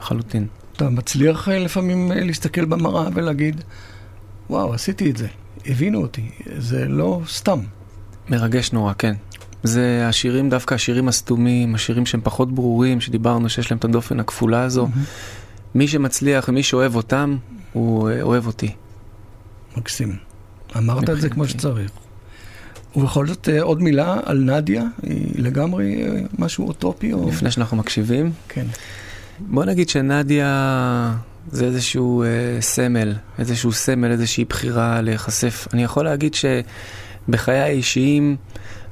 לחלוטין. 0.00 0.46
אתה 0.76 0.90
מצליח 0.90 1.48
אה, 1.48 1.58
לפעמים 1.58 2.12
אה, 2.12 2.24
להסתכל 2.24 2.64
במראה 2.64 3.08
ולהגיד, 3.14 3.60
וואו, 4.50 4.74
עשיתי 4.74 5.10
את 5.10 5.16
זה, 5.16 5.26
הבינו 5.66 6.02
אותי, 6.02 6.30
זה 6.58 6.84
לא 6.88 7.20
סתם. 7.28 7.58
מרגש 8.28 8.72
נורא, 8.72 8.92
כן. 8.98 9.14
זה 9.62 10.06
השירים, 10.08 10.50
דווקא 10.50 10.74
השירים 10.74 11.08
הסתומים, 11.08 11.74
השירים 11.74 12.06
שהם 12.06 12.20
פחות 12.24 12.54
ברורים, 12.54 13.00
שדיברנו 13.00 13.48
שיש 13.48 13.70
להם 13.70 13.78
את 13.78 13.84
הדופן 13.84 14.20
הכפולה 14.20 14.62
הזו. 14.62 14.86
Mm-hmm. 14.86 15.74
מי 15.74 15.88
שמצליח 15.88 16.48
ומי 16.48 16.62
שאוהב 16.62 16.96
אותם, 16.96 17.36
הוא 17.72 18.10
אוהב 18.22 18.46
אותי. 18.46 18.72
מקסים. 19.76 20.16
אמרת 20.76 21.10
את 21.10 21.20
זה 21.20 21.28
כמו 21.28 21.46
שצריך. 21.46 21.90
ובכל 22.96 23.26
זאת, 23.26 23.48
אה, 23.48 23.62
עוד 23.62 23.82
מילה 23.82 24.16
על 24.24 24.38
נדיה, 24.38 24.84
היא 25.02 25.26
לגמרי 25.38 26.02
אה, 26.02 26.20
משהו 26.38 26.68
אוטופי 26.68 27.12
או... 27.12 27.28
לפני 27.28 27.50
שאנחנו 27.50 27.76
מקשיבים? 27.76 28.32
כן. 28.48 28.66
בוא 29.40 29.64
נגיד 29.64 29.88
שנדיה 29.88 31.14
זה 31.52 31.64
איזשהו 31.64 32.22
אה, 32.22 32.28
סמל, 32.60 33.14
איזשהו 33.38 33.72
סמל, 33.72 34.10
איזושהי 34.10 34.44
בחירה 34.44 35.00
להיחשף. 35.00 35.68
אני 35.72 35.82
יכול 35.82 36.04
להגיד 36.04 36.34
שבחיי 36.34 37.58
האישיים 37.58 38.36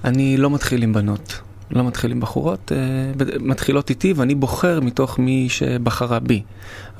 אני 0.05 0.37
לא 0.37 0.51
מתחיל 0.51 0.83
עם 0.83 0.93
בנות, 0.93 1.41
לא 1.71 1.87
מתחיל 1.87 2.11
עם 2.11 2.21
בחורות, 2.21 2.73
אה, 2.73 3.37
מתחילות 3.41 3.91
איתי 3.91 4.13
ואני 4.13 4.35
בוחר 4.35 4.81
מתוך 4.81 5.19
מי 5.19 5.47
שבחרה 5.49 6.19
בי. 6.19 6.43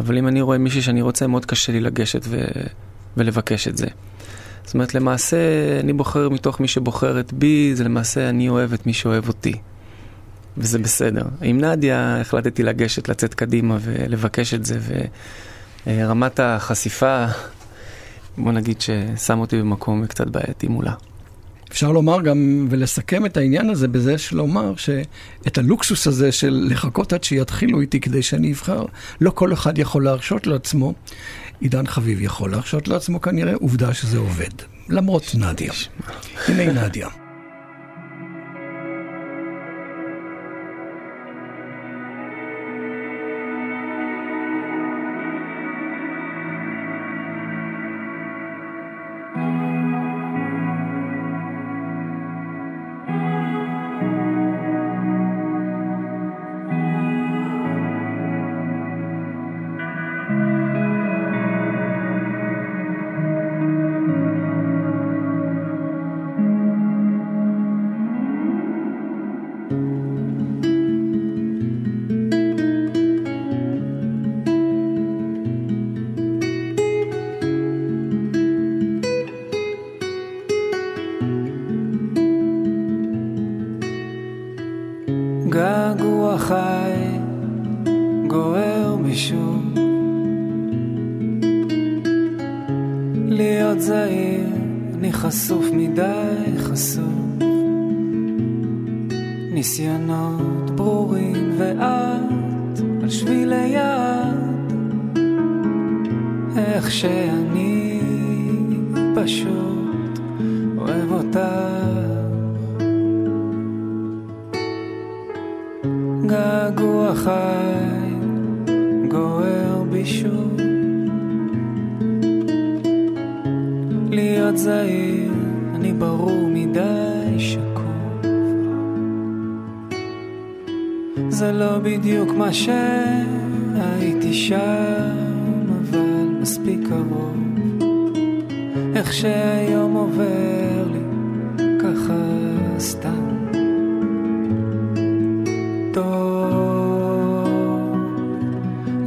אבל 0.01 0.19
אם 0.19 0.29
אני 0.29 0.41
רואה 0.41 0.59
מישהי 0.59 0.83
שאני 0.83 1.03
רוצה, 1.03 1.27
מאוד 1.27 1.45
קשה 1.45 1.73
לי 1.73 1.81
לגשת 1.81 2.23
ו... 2.29 2.45
ולבקש 3.17 3.69
את 3.69 3.77
זה. 3.77 3.87
זאת 4.69 4.75
אומרת, 4.75 4.95
למעשה, 4.95 5.37
אני 5.81 5.93
בוחר 5.93 6.29
מתוך 6.29 6.61
מי 6.61 6.69
שבוחרת 6.69 7.33
בי, 7.33 7.71
זה 7.75 7.85
למעשה 7.85 8.29
אני 8.29 8.49
אוהב 8.49 8.73
את 8.73 8.87
מי 8.87 8.93
שאוהב 8.93 9.29
אותי. 9.29 9.53
וזה 10.57 10.79
בסדר. 10.79 11.23
עם 11.43 11.61
נדיה 11.61 12.21
החלטתי 12.21 12.63
לגשת, 12.63 13.09
לצאת 13.09 13.35
קדימה 13.35 13.79
ולבקש 13.81 14.55
את 14.55 14.65
זה, 14.65 14.79
ורמת 15.87 16.41
החשיפה, 16.41 17.27
בוא 18.39 18.53
נגיד 18.53 18.81
ששם 18.81 19.39
אותי 19.39 19.59
במקום 19.61 20.07
קצת 20.07 20.27
בעייתי 20.27 20.69
מולה. 20.69 20.93
אפשר 21.71 21.93
לומר 21.93 22.23
גם 22.23 22.67
ולסכם 22.71 23.27
את 23.27 23.37
העניין 23.37 23.71
הזה 23.71 23.89
בזה 23.89 24.19
שלומר 24.19 24.77
שאת 24.77 25.59
הלוקסוס 25.59 26.07
הזה 26.07 26.33
של 26.33 26.67
לחכות 26.71 27.13
עד 27.13 27.25
שיתחילו 27.25 27.81
איתי 27.81 28.01
כדי 28.01 28.23
שאני 28.23 28.53
אבחר, 28.53 28.85
לא 29.21 29.31
כל 29.31 29.53
אחד 29.53 29.79
יכול 29.79 30.05
להרשות 30.05 30.47
לעצמו. 30.47 30.95
עידן 31.61 31.87
חביב 31.87 32.21
יכול 32.21 32.51
להרשות 32.51 32.89
לעצמו 32.89 33.21
כנראה, 33.21 33.55
עובדה 33.55 33.95
שזה 33.95 34.19
עובד. 34.19 34.51
למרות 34.89 35.35
נדיה. 35.35 35.73
הנה 36.49 36.87
נדיה. 36.87 37.09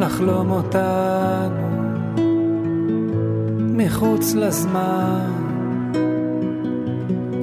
לחלום 0.01 0.51
אותנו 0.51 1.67
מחוץ 3.59 4.35
לזמן, 4.35 5.31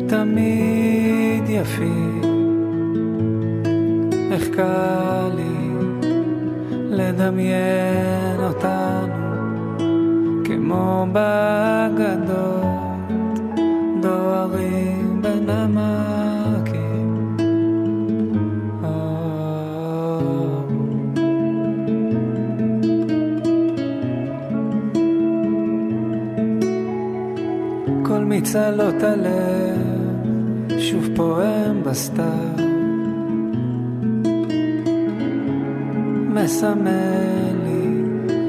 תמיד 0.08 1.44
יפים. 1.48 2.22
איך 4.32 4.48
קל 4.48 5.30
לי 5.34 5.74
לדמיין 6.72 8.40
אותנו 8.40 9.28
כמו 10.44 11.06
בגדות 11.12 12.58
דוהרים 14.02 15.22
בין 15.22 15.50
מצלות 28.48 29.02
הלב 29.02 30.78
שוב 30.78 31.08
פועם 31.16 31.82
בסתיו 31.82 32.24
מסמן 36.28 37.56
לי 37.64 38.02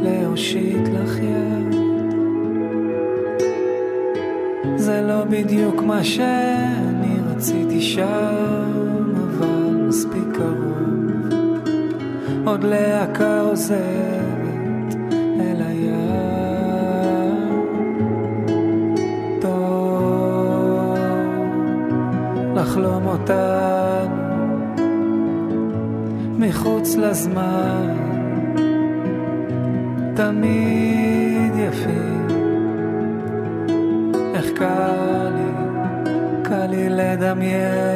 להושיט 0.04 0.88
לך 0.88 1.18
יד. 1.18 1.76
זה 4.76 5.02
לא 5.02 5.24
בדיוק 5.24 5.84
מה 5.84 6.04
שאני 6.04 7.16
רציתי 7.36 7.82
שם, 7.82 9.14
אבל 9.16 9.86
מספיק 9.88 10.28
קרוב. 10.34 11.30
עוד 12.46 12.64
להקה 12.64 13.42
עוזרת 13.42 14.09
מחוץ 26.90 26.98
לזמן, 26.98 27.96
תמיד 30.16 31.54
יפים. 31.56 32.28
איך 34.36 34.46
קל 34.56 35.30
לי, 35.36 35.52
קל 36.44 36.66
לי 36.66 36.90
לדמיין 36.90 37.89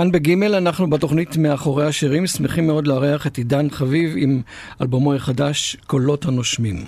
כאן 0.00 0.12
בגימל 0.12 0.54
אנחנו 0.54 0.90
בתוכנית 0.90 1.36
מאחורי 1.36 1.86
השירים, 1.86 2.26
שמחים 2.26 2.66
מאוד 2.66 2.86
לארח 2.86 3.26
את 3.26 3.36
עידן 3.36 3.70
חביב 3.70 4.14
עם 4.16 4.42
אלבומו 4.80 5.14
החדש, 5.14 5.76
קולות 5.86 6.24
הנושמים. 6.24 6.84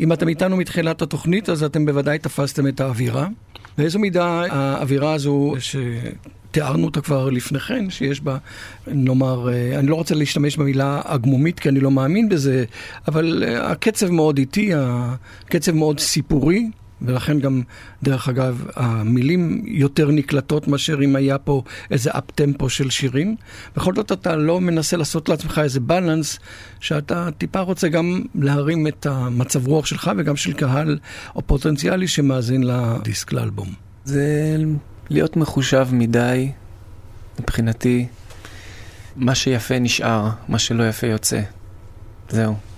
אם 0.00 0.12
אתם 0.12 0.28
איתנו 0.28 0.56
מתחילת 0.56 1.02
התוכנית, 1.02 1.48
אז 1.48 1.62
אתם 1.62 1.86
בוודאי 1.86 2.18
תפסתם 2.18 2.66
את 2.66 2.80
האווירה. 2.80 3.28
באיזו 3.78 3.98
מידה 3.98 4.44
האווירה 4.50 5.12
הזו, 5.12 5.54
שתיארנו 5.58 6.84
אותה 6.84 7.00
כבר 7.00 7.30
לפני 7.30 7.60
כן, 7.60 7.90
שיש 7.90 8.20
בה, 8.20 8.38
נאמר, 8.86 9.48
אה, 9.52 9.78
אני 9.78 9.86
לא 9.86 9.94
רוצה 9.94 10.14
להשתמש 10.14 10.56
במילה 10.56 11.00
הגמומית, 11.04 11.60
כי 11.60 11.68
אני 11.68 11.80
לא 11.80 11.90
מאמין 11.90 12.28
בזה, 12.28 12.64
אבל 13.08 13.44
אה, 13.46 13.70
הקצב 13.70 14.10
מאוד 14.10 14.38
איטי, 14.38 14.70
הקצב 14.74 15.72
מאוד 15.72 16.00
סיפורי. 16.00 16.70
ולכן 17.06 17.40
גם, 17.40 17.62
דרך 18.02 18.28
אגב, 18.28 18.66
המילים 18.76 19.62
יותר 19.66 20.10
נקלטות 20.10 20.68
מאשר 20.68 20.98
אם 21.04 21.16
היה 21.16 21.38
פה 21.38 21.62
איזה 21.90 22.10
אפ-טמפו 22.10 22.68
של 22.68 22.90
שירים. 22.90 23.36
בכל 23.76 23.94
זאת 23.94 24.12
אתה 24.12 24.36
לא 24.36 24.60
מנסה 24.60 24.96
לעשות 24.96 25.28
לעצמך 25.28 25.60
איזה 25.64 25.80
בלנס, 25.80 26.38
שאתה 26.80 27.28
טיפה 27.38 27.60
רוצה 27.60 27.88
גם 27.88 28.22
להרים 28.34 28.86
את 28.86 29.06
המצב 29.06 29.66
רוח 29.66 29.86
שלך 29.86 30.10
וגם 30.18 30.36
של 30.36 30.52
קהל 30.52 30.98
או 31.36 31.42
פוטנציאלי 31.46 32.08
שמאזין 32.08 32.64
לדיסק, 32.64 33.32
לאלבום. 33.32 33.68
זה 34.04 34.56
להיות 35.10 35.36
מחושב 35.36 35.88
מדי, 35.92 36.50
מבחינתי. 37.40 38.06
מה 39.16 39.34
שיפה 39.34 39.78
נשאר, 39.78 40.28
מה 40.48 40.58
שלא 40.58 40.88
יפה 40.88 41.06
יוצא. 41.06 41.40
זהו. 42.28 42.71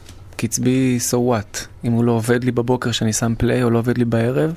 קצבי 0.49 0.99
so 1.11 1.15
what. 1.15 1.67
אם 1.85 1.93
הוא 1.93 2.05
לא 2.05 2.13
עובד 2.13 2.45
לי 2.45 2.53
בבוקר 2.53 2.93
שאני 2.93 3.13
שם 3.13 3.35
פליי 3.39 3.63
או 3.63 3.71
לא 3.71 3.79
עובד 3.79 3.99
לי 3.99 4.05
בערב, 4.05 4.55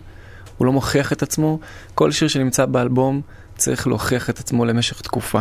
הוא 0.58 0.66
לא 0.66 0.74
מוכיח 0.74 1.14
את 1.14 1.22
עצמו. 1.22 1.60
כל 1.96 2.12
שיר 2.12 2.28
שנמצא 2.28 2.66
באלבום 2.66 3.22
צריך 3.58 3.88
להוכיח 3.88 4.30
את 4.30 4.40
עצמו 4.40 4.66
למשך 4.66 5.02
תקופה. 5.02 5.40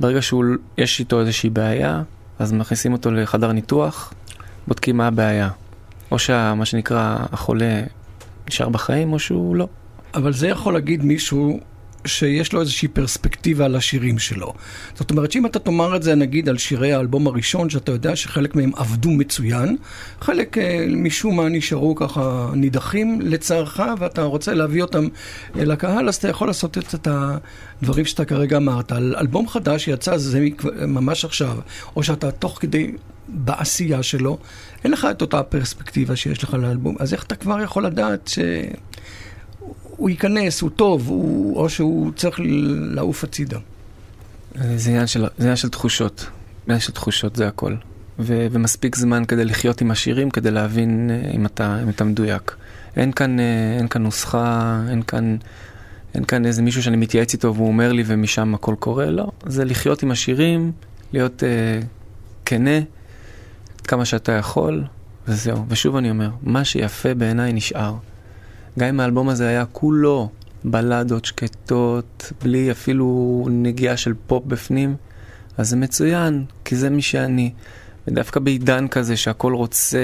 ברגע 0.00 0.22
שיש 0.22 1.00
איתו 1.00 1.20
איזושהי 1.20 1.50
בעיה, 1.50 2.02
אז 2.38 2.52
מכניסים 2.52 2.92
אותו 2.92 3.10
לחדר 3.10 3.52
ניתוח, 3.52 4.12
בודקים 4.68 4.96
מה 4.96 5.06
הבעיה. 5.06 5.48
או 6.10 6.18
שמה 6.18 6.64
שנקרא 6.64 7.16
החולה 7.32 7.82
נשאר 8.48 8.68
בחיים 8.68 9.12
או 9.12 9.18
שהוא 9.18 9.56
לא. 9.56 9.68
אבל 10.14 10.32
זה 10.32 10.48
יכול 10.48 10.74
להגיד 10.74 11.04
מישהו 11.04 11.60
שיש 12.06 12.52
לו 12.52 12.60
איזושהי 12.60 12.88
פרספקטיבה 12.88 13.64
על 13.64 13.76
השירים 13.76 14.18
שלו. 14.18 14.52
זאת 14.94 15.10
אומרת 15.10 15.32
שאם 15.32 15.46
אתה 15.46 15.58
תאמר 15.58 15.96
את 15.96 16.02
זה 16.02 16.14
נגיד 16.14 16.48
על 16.48 16.58
שירי 16.58 16.92
האלבום 16.92 17.26
הראשון, 17.26 17.70
שאתה 17.70 17.92
יודע 17.92 18.16
שחלק 18.16 18.54
מהם 18.54 18.70
עבדו 18.76 19.10
מצוין, 19.10 19.76
חלק 20.20 20.58
אה, 20.58 20.86
משום 20.88 21.36
מה 21.36 21.48
נשארו 21.48 21.94
ככה 21.94 22.50
נידחים 22.54 23.20
לצערך, 23.20 23.80
ואתה 23.98 24.22
רוצה 24.22 24.54
להביא 24.54 24.82
אותם 24.82 25.04
אה, 25.58 25.64
לקהל, 25.64 26.08
אז 26.08 26.16
אתה 26.16 26.28
יכול 26.28 26.46
לעשות 26.48 26.78
את 26.78 27.08
הדברים 27.10 28.04
שאתה 28.04 28.24
כרגע 28.24 28.56
אמרת. 28.56 28.92
על 28.92 29.14
אלבום 29.18 29.48
חדש 29.48 29.84
שיצא 29.84 30.16
זה 30.16 30.40
ממש 30.86 31.24
עכשיו, 31.24 31.58
או 31.96 32.02
שאתה 32.02 32.30
תוך 32.30 32.58
כדי 32.60 32.92
בעשייה 33.28 34.02
שלו, 34.02 34.38
אין 34.84 34.92
לך 34.92 35.06
את 35.10 35.22
אותה 35.22 35.42
פרספקטיבה 35.42 36.16
שיש 36.16 36.42
לך 36.42 36.54
לאלבום, 36.54 36.96
אז 36.98 37.12
איך 37.12 37.24
אתה 37.24 37.34
כבר 37.34 37.60
יכול 37.60 37.86
לדעת 37.86 38.28
ש... 38.28 38.38
הוא 40.02 40.10
ייכנס, 40.10 40.60
הוא 40.60 40.70
טוב, 40.70 41.08
הוא, 41.08 41.56
או 41.56 41.68
שהוא 41.68 42.12
צריך 42.16 42.40
לעוף 42.94 43.24
הצידה. 43.24 43.58
זה 44.54 44.90
עניין 44.90 45.06
של, 45.06 45.20
זה 45.20 45.44
עניין 45.44 45.56
של 45.56 45.68
תחושות, 45.68 46.26
עניין 46.66 46.80
של 46.80 46.92
תחושות, 46.92 47.36
זה 47.36 47.48
הכל. 47.48 47.74
ו, 48.18 48.46
ומספיק 48.50 48.96
זמן 48.96 49.24
כדי 49.24 49.44
לחיות 49.44 49.80
עם 49.80 49.90
השירים, 49.90 50.30
כדי 50.30 50.50
להבין 50.50 51.10
אה, 51.10 51.30
אם 51.30 51.46
אתה, 51.46 51.82
אם 51.82 51.88
אתה 51.88 52.04
מדויק. 52.04 52.56
אין 52.96 53.12
כאן, 53.12 53.40
אה, 53.40 53.76
אין 53.78 53.88
כאן 53.88 54.02
נוסחה, 54.02 54.80
אין 54.90 55.02
כאן, 55.02 55.36
אין 56.14 56.24
כאן 56.24 56.46
איזה 56.46 56.62
מישהו 56.62 56.82
שאני 56.82 56.96
מתייעץ 56.96 57.32
איתו 57.32 57.54
והוא 57.54 57.68
אומר 57.68 57.92
לי 57.92 58.02
ומשם 58.06 58.54
הכל 58.54 58.74
קורה, 58.78 59.06
לא. 59.06 59.30
זה 59.46 59.64
לחיות 59.64 60.02
עם 60.02 60.10
השירים, 60.10 60.72
להיות 61.12 61.42
uh, 61.42 61.84
כנה, 62.44 62.80
כמה 63.84 64.04
שאתה 64.04 64.32
יכול, 64.32 64.84
וזהו. 65.28 65.64
ושוב 65.68 65.96
אני 65.96 66.10
אומר, 66.10 66.30
מה 66.42 66.64
שיפה 66.64 67.14
בעיניי 67.14 67.52
נשאר. 67.52 67.94
גם 68.78 68.88
אם 68.88 69.00
האלבום 69.00 69.28
הזה 69.28 69.48
היה 69.48 69.64
כולו 69.72 70.28
בלדות 70.64 71.24
שקטות, 71.24 72.32
בלי 72.42 72.70
אפילו 72.70 73.46
נגיעה 73.50 73.96
של 73.96 74.14
פופ 74.26 74.44
בפנים, 74.46 74.96
אז 75.58 75.68
זה 75.68 75.76
מצוין, 75.76 76.44
כי 76.64 76.76
זה 76.76 76.90
מי 76.90 77.02
שאני. 77.02 77.52
ודווקא 78.08 78.40
בעידן 78.40 78.88
כזה 78.88 79.16
שהכל 79.16 79.54
רוצה, 79.54 79.98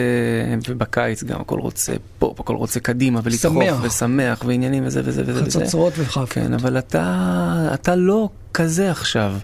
ובקיץ 0.68 1.24
גם 1.24 1.40
הכל 1.40 1.58
רוצה 1.60 1.92
פופ, 2.18 2.40
הכל 2.40 2.54
רוצה 2.54 2.80
קדימה, 2.80 3.20
ולדחוף, 3.24 3.52
שמח. 3.64 3.80
ושמח, 3.82 4.42
ועניינים 4.46 4.86
וזה 4.86 5.00
וזה 5.04 5.22
וזה. 5.26 5.44
חצוצרות 5.44 5.92
וחפות. 5.96 6.28
כן, 6.28 6.54
אבל 6.54 6.78
אתה, 6.78 7.70
אתה 7.74 7.96
לא 7.96 8.28
כזה 8.54 8.90
עכשיו. 8.90 9.34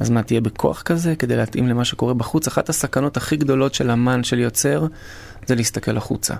אז 0.00 0.10
מה, 0.10 0.22
תהיה 0.22 0.40
בכוח 0.40 0.82
כזה 0.82 1.16
כדי 1.16 1.36
להתאים 1.36 1.68
למה 1.68 1.84
שקורה 1.84 2.14
בחוץ? 2.14 2.46
אחת 2.46 2.68
הסכנות 2.68 3.16
הכי 3.16 3.36
גדולות 3.36 3.74
של 3.74 3.90
אמן, 3.90 4.24
של 4.24 4.38
יוצר, 4.38 4.86
זה 5.46 5.54
להסתכל 5.54 5.96
החוצה. 5.96 6.34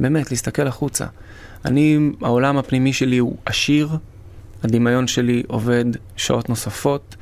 באמת, 0.00 0.30
להסתכל 0.30 0.66
החוצה. 0.66 1.06
אני, 1.64 2.10
העולם 2.22 2.56
הפנימי 2.58 2.92
שלי 2.92 3.18
הוא 3.18 3.36
עשיר, 3.44 3.88
הדמיון 4.62 5.06
שלי 5.06 5.42
עובד 5.46 5.84
שעות 6.16 6.48
נוספות, 6.48 7.16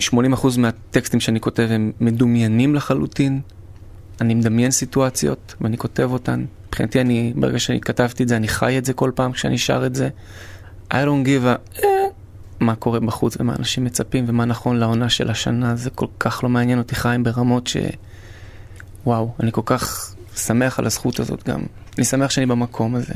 80% 0.00 0.04
מהטקסטים 0.58 1.20
שאני 1.20 1.40
כותב 1.40 1.68
הם 1.70 1.92
מדומיינים 2.00 2.74
לחלוטין, 2.74 3.40
אני 4.20 4.34
מדמיין 4.34 4.70
סיטואציות 4.70 5.54
ואני 5.60 5.78
כותב 5.78 6.08
אותן. 6.12 6.44
מבחינתי, 6.68 7.00
אני, 7.00 7.32
ברגע 7.36 7.58
שאני 7.58 7.80
כתבתי 7.80 8.22
את 8.22 8.28
זה, 8.28 8.36
אני 8.36 8.48
חי 8.48 8.78
את 8.78 8.84
זה 8.84 8.92
כל 8.92 9.10
פעם 9.14 9.32
כשאני 9.32 9.58
שר 9.58 9.86
את 9.86 9.94
זה. 9.94 10.08
I 10.90 10.94
don't 10.94 11.26
give 11.26 11.44
a... 11.44 11.84
אה, 11.84 11.88
מה 12.60 12.74
קורה 12.74 13.00
בחוץ 13.00 13.36
ומה 13.40 13.54
אנשים 13.58 13.84
מצפים 13.84 14.24
ומה 14.28 14.44
נכון 14.44 14.76
לעונה 14.76 15.08
של 15.08 15.30
השנה, 15.30 15.76
זה 15.76 15.90
כל 15.90 16.06
כך 16.20 16.44
לא 16.44 16.48
מעניין 16.48 16.78
אותי 16.78 16.94
חיים 16.94 17.24
ברמות 17.24 17.66
ש... 17.66 17.76
וואו, 19.06 19.34
אני 19.40 19.52
כל 19.52 19.62
כך 19.64 20.14
שמח 20.38 20.78
על 20.78 20.86
הזכות 20.86 21.20
הזאת 21.20 21.48
גם. 21.48 21.60
אני 21.98 22.04
שמח 22.04 22.30
שאני 22.30 22.46
במקום 22.46 22.94
הזה. 22.94 23.14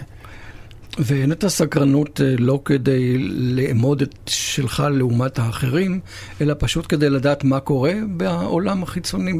ואין 0.98 1.32
את 1.32 1.44
הסקרנות 1.44 2.20
אה, 2.20 2.34
לא 2.38 2.60
כדי 2.64 3.18
לאמוד 3.28 4.02
את 4.02 4.14
שלך 4.26 4.84
לעומת 4.90 5.38
האחרים, 5.38 6.00
אלא 6.40 6.54
פשוט 6.58 6.86
כדי 6.88 7.10
לדעת 7.10 7.44
מה 7.44 7.60
קורה 7.60 7.94
בעולם 8.08 8.82
החיצוני, 8.82 9.32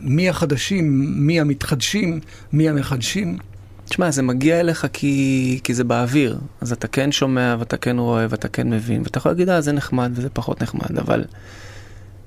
מי 0.00 0.28
החדשים, 0.28 1.10
מי 1.26 1.40
המתחדשים, 1.40 2.20
מי 2.52 2.68
המחדשים. 2.68 3.38
תשמע, 3.88 4.10
זה 4.10 4.22
מגיע 4.22 4.60
אליך 4.60 4.86
כי, 4.92 5.60
כי 5.64 5.74
זה 5.74 5.84
באוויר, 5.84 6.38
אז 6.60 6.72
אתה 6.72 6.88
כן 6.88 7.12
שומע 7.12 7.56
ואתה 7.58 7.76
כן 7.76 7.98
רואה 7.98 8.26
ואתה 8.30 8.48
כן 8.48 8.70
מבין, 8.70 9.02
ואתה 9.04 9.18
יכול 9.18 9.32
להגיד, 9.32 9.48
אה, 9.48 9.60
זה 9.60 9.72
נחמד 9.72 10.12
וזה 10.14 10.28
פחות 10.28 10.62
נחמד, 10.62 10.98
אבל 10.98 11.24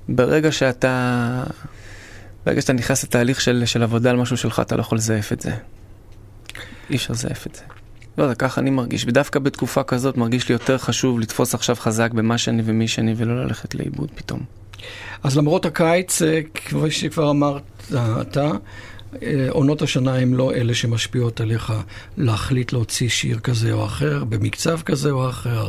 ברגע 0.08 0.52
שאתה 0.52 1.44
ברגע 2.48 2.60
שאתה 2.60 2.72
נכנס 2.72 3.04
לתהליך 3.04 3.40
של, 3.40 3.62
של 3.66 3.82
עבודה 3.82 4.10
על 4.10 4.16
משהו 4.16 4.36
שלך, 4.36 4.60
אתה 4.60 4.76
לא 4.76 4.80
יכול 4.80 4.98
לזייף 4.98 5.32
את 5.32 5.40
זה. 5.40 5.50
אי 6.90 6.96
אפשר 6.96 7.12
לזייף 7.12 7.46
את 7.46 7.54
זה. 7.54 7.62
לא 8.18 8.22
יודע, 8.22 8.34
ככה 8.34 8.60
אני 8.60 8.70
מרגיש, 8.70 9.04
ודווקא 9.04 9.38
בתקופה 9.38 9.82
כזאת 9.82 10.16
מרגיש 10.16 10.48
לי 10.48 10.52
יותר 10.52 10.78
חשוב 10.78 11.20
לתפוס 11.20 11.54
עכשיו 11.54 11.76
חזק 11.76 12.10
במה 12.12 12.38
שאני 12.38 12.62
ומי 12.64 12.88
שאני, 12.88 13.14
ולא 13.16 13.44
ללכת 13.44 13.74
לאיבוד 13.74 14.10
פתאום. 14.14 14.40
אז 15.22 15.36
למרות 15.36 15.66
הקיץ, 15.66 16.22
אה, 16.22 16.40
כפי 16.54 16.90
שכבר 16.90 17.30
אמרת 17.30 17.92
אתה, 18.20 18.50
אה, 19.22 19.46
עונות 19.50 19.82
השנה 19.82 20.14
הן 20.14 20.32
לא 20.32 20.54
אלה 20.54 20.74
שמשפיעות 20.74 21.40
עליך 21.40 21.72
להחליט 22.16 22.72
להוציא 22.72 23.08
שיר 23.08 23.38
כזה 23.38 23.72
או 23.72 23.84
אחר, 23.84 24.24
במקצב 24.24 24.80
כזה 24.80 25.10
או 25.10 25.30
אחר, 25.30 25.68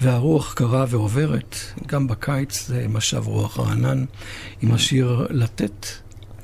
והרוח 0.00 0.54
קרה 0.54 0.84
ועוברת. 0.88 1.56
גם 1.86 2.06
בקיץ 2.06 2.66
זה 2.68 2.86
משב 2.88 3.26
רוח 3.26 3.60
רענן, 3.60 4.04
עם 4.62 4.72
השיר 4.72 5.26
לתת 5.30 5.86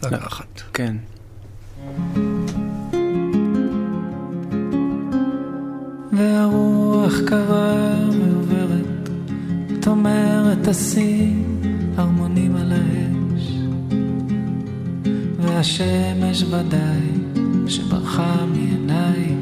לקחת. 0.02 0.62
כן. 0.72 0.96
והרוח 6.12 7.14
קרה 7.26 7.94
ועוברת, 8.12 9.08
את 9.78 9.87
אומרת 9.87 10.68
תשים 10.68 11.61
הרמונים 11.96 12.56
על 12.56 12.72
האש, 12.72 13.52
והשמש 15.38 16.42
ודאי 16.42 17.00
שברחה 17.66 18.37
מעיניי, 18.52 19.34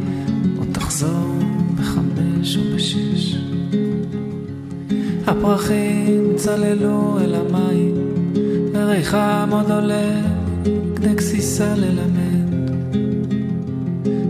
עוד 0.58 0.68
תחזור 0.72 1.38
בחמש 1.76 2.56
או 2.56 2.62
בשש. 2.74 3.36
הפרחים 5.26 6.32
צללו 6.36 7.18
אל 7.20 7.34
המים, 7.34 7.94
וריחם 8.72 9.48
עוד 9.52 9.70
עולה 9.70 10.20
כדי 10.96 11.14
גסיסה 11.14 11.74
ללמד. 11.74 12.56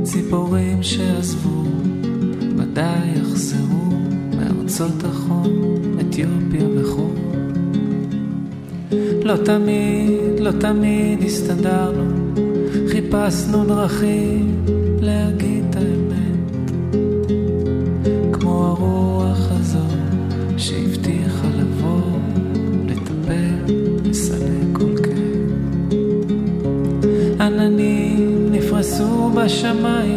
ציפורים 0.03 0.83
שעזבו, 0.83 1.65
ודאי 2.57 3.11
יחזרו 3.17 3.91
מארצות 4.37 5.05
החום, 5.05 5.47
אתיופיה 6.01 6.69
וחור. 6.77 7.15
לא 9.25 9.37
תמיד, 9.45 10.41
לא 10.41 10.51
תמיד 10.51 11.23
הסתדרנו, 11.23 12.35
חיפשנו 12.89 13.65
דרכים 13.65 14.65
להגיד 15.01 15.65
את 15.71 15.77
האמת. 15.77 16.06
נפרסו 29.47 30.16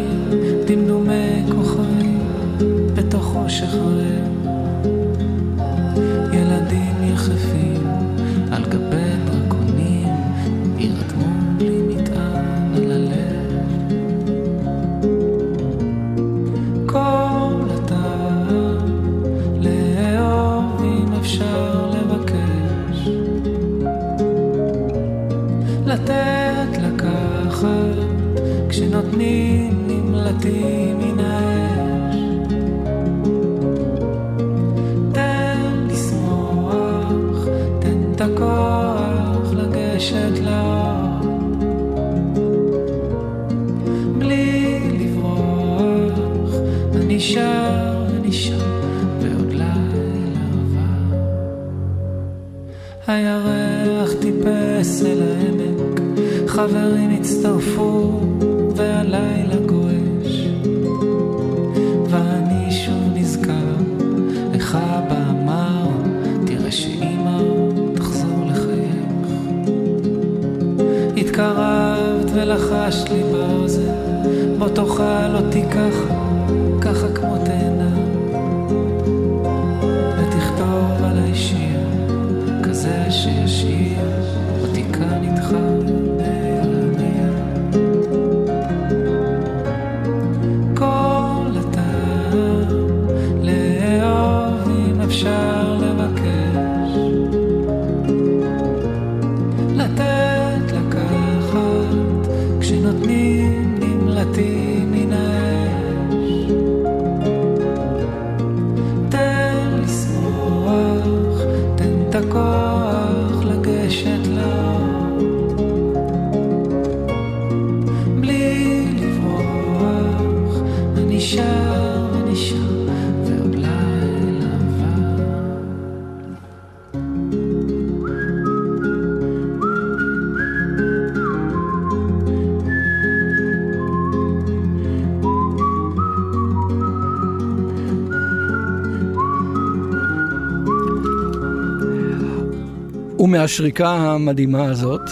מהשריקה 143.30 143.88
המדהימה 143.88 144.64
הזאת, 144.64 145.10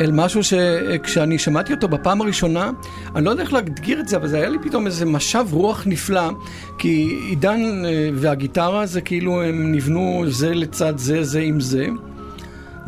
אל 0.00 0.10
משהו 0.12 0.44
שכשאני 0.44 1.38
שמעתי 1.38 1.72
אותו 1.72 1.88
בפעם 1.88 2.20
הראשונה, 2.20 2.70
אני 3.16 3.24
לא 3.24 3.30
יודע 3.30 3.42
איך 3.42 3.52
להגדיר 3.52 4.00
את 4.00 4.08
זה, 4.08 4.16
אבל 4.16 4.28
זה 4.28 4.36
היה 4.36 4.48
לי 4.48 4.58
פתאום 4.62 4.86
איזה 4.86 5.06
משב 5.06 5.46
רוח 5.50 5.82
נפלא, 5.86 6.30
כי 6.78 7.18
עידן 7.28 7.84
אה, 7.84 8.10
והגיטרה 8.14 8.86
זה 8.86 9.00
כאילו 9.00 9.42
הם 9.42 9.72
נבנו 9.72 10.24
זה 10.26 10.54
לצד 10.54 10.98
זה, 10.98 11.24
זה 11.24 11.40
עם 11.40 11.60
זה, 11.60 11.86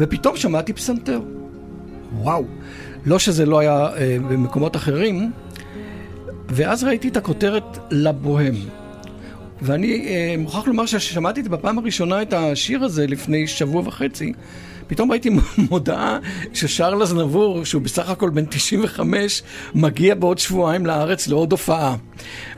ופתאום 0.00 0.37
שמעתי 0.37 0.72
פסנתר. 0.72 1.20
וואו. 2.12 2.44
לא 3.07 3.18
שזה 3.18 3.46
לא 3.46 3.59
היה 3.59 3.88
אה, 3.96 4.16
במקומות 4.28 4.76
אחרים, 4.76 5.33
ואז 6.48 6.85
ראיתי 6.85 7.09
את 7.09 7.16
הכותרת 7.16 7.78
לבוהם. 7.90 8.54
ואני 9.62 10.07
אה, 10.09 10.35
מוכרח 10.38 10.66
לומר 10.66 10.87
ששמעתי 10.87 11.42
בפעם 11.42 11.79
הראשונה 11.79 12.23
את 12.23 12.33
השיר 12.33 12.85
הזה 12.85 13.07
לפני 13.07 13.47
שבוע 13.47 13.83
וחצי, 13.87 14.33
פתאום 14.87 15.11
ראיתי 15.11 15.31
מודעה 15.71 16.18
ששר 16.55 16.94
לזנבור, 16.94 17.64
שהוא 17.64 17.83
בסך 17.83 18.11
הכל 18.11 18.31
בן 18.31 18.44
95, 18.44 19.42
מגיע 19.75 20.14
בעוד 20.14 20.38
שבועיים 20.38 20.87
לארץ 20.87 21.29
לעוד 21.29 21.53
הופעה. 21.53 21.97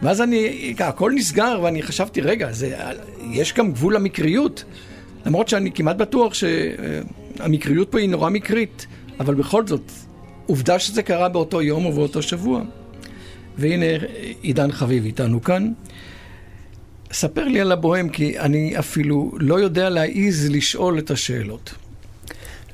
ואז 0.02 0.20
אני, 0.20 0.74
הכל 0.78 1.12
נסגר, 1.14 1.60
ואני 1.62 1.82
חשבתי, 1.82 2.20
רגע, 2.20 2.52
זה, 2.52 2.76
יש 3.30 3.54
גם 3.54 3.72
גבול 3.72 3.94
למקריות. 3.94 4.64
למרות 5.26 5.48
שאני 5.48 5.72
כמעט 5.72 5.96
בטוח 5.96 6.32
שהמקריות 6.34 7.92
פה 7.92 7.98
היא 7.98 8.08
נורא 8.08 8.30
מקרית, 8.30 8.86
אבל 9.20 9.34
בכל 9.34 9.66
זאת, 9.66 9.92
עובדה 10.46 10.78
שזה 10.78 11.02
קרה 11.02 11.28
באותו 11.28 11.62
יום 11.62 11.86
ובאותו 11.86 12.22
שבוע. 12.22 12.62
והנה 13.58 13.86
עידן 14.42 14.72
חביב 14.72 15.04
איתנו 15.04 15.42
כאן. 15.42 15.72
ספר 17.12 17.44
לי 17.44 17.60
על 17.60 17.72
הבוהם, 17.72 18.08
כי 18.08 18.38
אני 18.38 18.78
אפילו 18.78 19.32
לא 19.38 19.60
יודע 19.60 19.88
להעיז 19.88 20.50
לשאול 20.50 20.98
את 20.98 21.10
השאלות. 21.10 21.74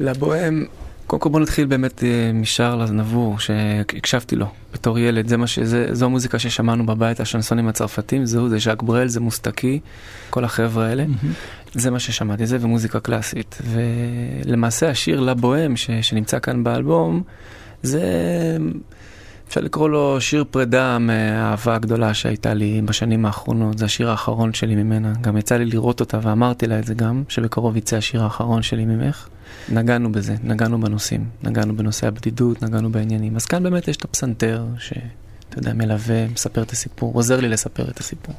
לבוהם, 0.01 0.67
קודם 1.07 1.23
כל 1.23 1.29
בוא 1.29 1.41
נתחיל 1.41 1.67
באמת 1.67 2.05
אה, 2.05 2.31
משער 2.35 2.77
לזנבור, 2.77 3.39
שהקשבתי 3.39 4.37
לו 4.37 4.47
בתור 4.73 4.99
ילד, 4.99 5.29
זה 5.29 5.37
מה 5.37 5.47
ש... 5.47 5.59
זה, 5.59 5.89
זו 5.93 6.05
המוזיקה 6.05 6.39
ששמענו 6.39 6.87
בבית, 6.87 7.21
השנסונים 7.21 7.69
הצרפתים, 7.69 8.27
זהו, 8.27 8.49
זה 8.49 8.59
ז'אק 8.59 8.83
ברל, 8.83 9.09
זה 9.09 9.21
מוסטקי, 9.21 9.81
כל 10.31 10.45
החבר'ה 10.45 10.87
האלה. 10.87 11.05
Mm-hmm. 11.05 11.79
זה 11.79 11.91
מה 11.91 11.99
ששמעתי, 11.99 12.47
זה 12.47 12.59
ומוזיקה 12.61 13.01
קלאסית. 13.01 13.59
ולמעשה 13.65 14.91
השיר 14.91 15.21
לבוהם, 15.21 15.77
ש... 15.77 15.91
שנמצא 16.03 16.39
כאן 16.39 16.65
באלבום, 16.65 17.23
זה... 17.83 18.03
אפשר 19.49 19.61
לקרוא 19.61 19.89
לו 19.89 20.21
שיר 20.21 20.45
פרידה 20.51 20.99
מהאהבה 20.99 21.75
הגדולה 21.75 22.15
שהייתה 22.15 22.55
לי 22.55 22.83
בשנים 22.85 23.27
האחרונות, 23.27 23.79
זה 23.79 23.85
השיר 23.85 24.11
האחרון 24.11 24.55
שלי 24.55 24.75
ממנה. 24.75 25.13
גם 25.21 25.37
יצא 25.37 25.57
לי 25.57 25.65
לראות 25.65 26.01
אותה 26.01 26.19
ואמרתי 26.23 26.67
לה 26.67 26.79
את 26.79 26.85
זה 26.85 26.95
גם, 26.95 27.23
שבקרוב 27.29 27.77
יצא 27.77 27.97
השיר 27.97 28.23
האחרון 28.23 28.63
שלי 28.63 28.85
ממך. 28.85 29.29
נגענו 29.69 30.13
בזה, 30.13 30.35
נגענו 30.43 30.81
בנושאים, 30.81 31.25
נגענו 31.43 31.77
בנושא 31.77 32.07
הבדידות, 32.07 32.63
נגענו 32.63 32.93
בעניינים. 32.93 33.37
אז 33.37 33.47
כאן 33.47 33.63
באמת 33.63 33.89
יש 33.89 33.97
את 33.97 34.05
הפסנתר, 34.05 34.65
שאתה 34.79 35.59
יודע, 35.59 35.73
מלווה, 35.73 36.29
מספר 36.29 36.63
את 36.63 36.71
הסיפור, 36.71 37.15
עוזר 37.15 37.41
לי 37.41 37.49
לספר 37.49 37.91
את 37.91 38.01
הסיפור. 38.01 38.35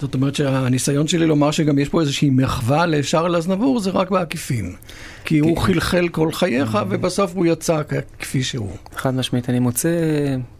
זאת 0.00 0.14
אומרת 0.14 0.34
שהניסיון 0.34 1.08
שלי 1.08 1.26
לומר 1.26 1.50
שגם 1.50 1.78
יש 1.78 1.88
פה 1.88 2.00
איזושהי 2.00 2.30
מחווה 2.30 2.86
לשארל 2.86 3.36
אזנבור 3.36 3.80
זה 3.80 3.90
רק 3.90 4.10
בעקיפין. 4.10 4.74
כי 5.24 5.38
הוא. 5.38 5.58
חלחל 5.58 6.08
כל 6.08 6.32
חייך 6.32 6.78
ובסוף 6.88 7.32
הוא 7.34 7.46
יצא 7.46 7.82
כפי 8.18 8.42
שהוא. 8.42 8.70
חד 8.96 9.14
משמעית, 9.14 9.50
אני 9.50 9.58
מוצא, 9.58 9.88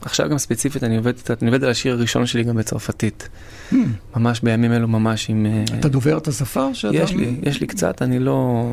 עכשיו 0.01 0.29
גם 0.29 0.39
ספציפית, 0.39 0.85
אני 0.85 0.97
עובד, 0.97 1.13
אני 1.43 1.51
עובד 1.51 1.65
על 1.65 1.71
השיר 1.71 1.93
הראשון 1.95 2.27
שלי 2.27 2.45
גם 2.45 2.57
בצרפתית. 2.57 3.29
Hmm. 3.73 3.77
ממש 4.17 4.41
בימים 4.41 4.73
אלו 4.73 4.89
ממש 4.89 5.31
עם... 5.31 5.47
אה, 5.47 5.65
אתה 5.79 5.89
דובר 5.89 6.19
את 6.19 6.29
השפה? 6.29 6.69
יש 6.93 7.15
לי, 7.15 7.35
יש 7.43 7.61
לי 7.61 7.67
קצת, 7.67 8.03
אני 8.03 8.19
לא... 8.19 8.65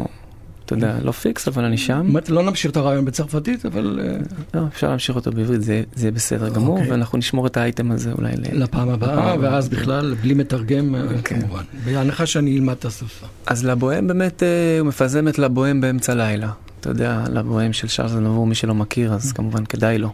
אתה 0.68 0.76
יודע, 0.76 0.98
לא 1.04 1.12
פיקס, 1.12 1.48
אבל 1.48 1.64
אני 1.64 1.78
שם. 1.78 2.14
לא 2.30 2.44
נמשיך 2.44 2.72
את 2.72 2.78
הרעיון 2.78 3.06
בצרפתית, 3.06 3.66
אבל... 3.66 4.00
אה, 4.04 4.18
לא, 4.54 4.68
אפשר 4.68 4.90
להמשיך 4.90 5.16
אותו 5.16 5.32
בעברית, 5.32 5.62
זה 5.62 5.84
יהיה 5.98 6.12
בסדר 6.12 6.50
גמור, 6.50 6.78
אוקיי. 6.78 6.92
ואנחנו 6.92 7.18
נשמור 7.18 7.48
את 7.48 7.58
האייטם 7.58 7.92
הזה 7.92 8.12
אולי 8.12 8.32
לפעם 8.52 8.90
הבאה, 8.90 9.36
ואז 9.40 9.70
בכלל, 9.70 10.16
בלי 10.22 10.34
מתרגם, 10.34 10.96
אה, 10.96 11.02
אוקיי. 11.04 11.42
כמובן. 11.42 11.64
בהנחה 11.86 12.26
שאני 12.26 12.58
אלמד 12.58 12.76
את 12.80 12.86
השפה. 12.86 13.28
אז 13.46 13.66
לבוהם 13.66 14.08
באמת, 14.08 14.44
אה, 14.44 14.80
הוא 14.80 14.88
מפזם 14.88 15.28
את 15.28 15.40
לבוהם 15.40 15.82
באמצע 15.82 16.16
לילה. 16.16 16.52
אתה 16.80 16.90
יודע, 16.90 17.24
לבוהם 17.34 17.74
של 17.74 17.88
שרז 17.88 18.16
נבור, 18.16 18.48
מי 18.48 18.56
שלא 18.56 18.76
מכיר, 18.76 19.14
אז 19.14 19.32
כמובן 19.32 19.66
כדאי 19.66 19.98
לו. 19.98 20.14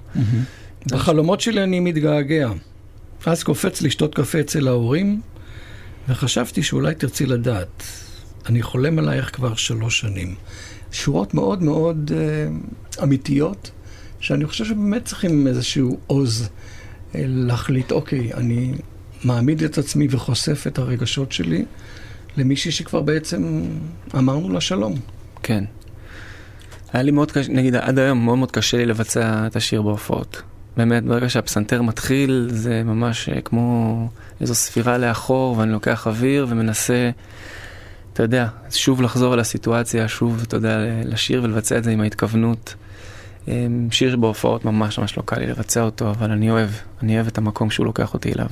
בחלומות 0.92 1.42
שלי 1.42 1.64
אני 1.64 1.80
מתגעגע. 1.80 2.50
אז 3.26 3.44
קופץ 3.44 3.82
לשתות 3.82 4.16
קפה 4.16 4.40
אצל 4.40 4.68
ההורים, 4.68 5.22
וחשבתי 6.10 6.64
שאולי 6.64 6.96
תרצי 6.96 7.26
לדעת. 7.26 7.84
אני 8.46 8.62
חולם 8.62 9.00
עלייך 9.00 9.36
כבר 9.36 9.56
שלוש 9.56 10.00
שנים. 10.00 10.36
שורות 10.92 11.34
מאוד 11.34 11.64
מאוד 11.64 12.12
uh, 12.12 13.04
אמיתיות, 13.04 13.72
שאני 14.20 14.46
חושב 14.46 14.66
שבאמת 14.66 15.06
צריכים 15.06 15.48
איזשהו 15.48 15.98
עוז 16.08 16.50
uh, 16.50 17.16
להחליט, 17.16 17.92
אוקיי, 17.92 18.34
אני 18.34 18.74
מעמיד 19.24 19.64
את 19.64 19.78
עצמי 19.78 20.08
וחושף 20.10 20.68
את 20.68 20.78
הרגשות 20.78 21.32
שלי 21.32 21.66
למישהי 22.38 22.72
שכבר 22.72 23.02
בעצם 23.02 23.64
אמרנו 24.18 24.50
לה 24.50 24.62
שלום. 24.62 24.96
כן. 25.44 25.64
היה 26.94 27.04
לי 27.04 27.12
מאוד 27.12 27.32
קשה, 27.32 27.52
נגיד 27.52 27.76
עד 27.76 28.00
היום 28.00 28.26
מאוד 28.26 28.38
מאוד 28.38 28.52
קשה 28.52 28.78
לי 28.78 28.86
לבצע 28.86 29.48
את 29.48 29.56
השיר 29.56 29.82
בהופעות. 29.82 30.42
באמת, 30.78 31.04
ברגע 31.04 31.30
שהפסנתר 31.30 31.82
מתחיל, 31.82 32.48
זה 32.52 32.84
ממש 32.84 33.30
אה, 33.30 33.42
כמו 33.42 34.08
איזו 34.42 34.56
ספירה 34.56 34.98
לאחור, 34.98 35.58
ואני 35.58 35.72
לוקח 35.72 36.08
אוויר 36.08 36.48
ומנסה 36.50 37.10
אתה 38.14 38.24
יודע, 38.24 38.48
שוב 38.72 39.02
לחזור 39.02 39.34
על 39.34 39.40
הסיטואציה, 39.40 40.08
שוב, 40.08 40.44
אתה 40.48 40.58
יודע, 40.58 40.78
לשיר 41.06 41.44
ולבצע 41.44 41.78
את 41.78 41.84
זה 41.84 41.92
עם 41.92 42.02
ההתכוונות. 42.02 42.76
אמ, 43.48 43.88
שיר 43.92 44.18
בהופעות 44.18 44.66
ממש 44.66 45.00
ממש 45.00 45.18
לא 45.18 45.24
קל 45.26 45.40
לי 45.40 45.48
לבצע 45.48 45.82
אותו, 45.82 46.10
אבל 46.10 46.32
אני 46.32 46.52
אוהב, 46.52 46.70
אני 47.04 47.16
אוהב 47.16 47.28
את 47.28 47.38
המקום 47.38 47.70
שהוא 47.70 47.86
לוקח 47.86 48.14
אותי 48.14 48.34
אליו. 48.34 48.48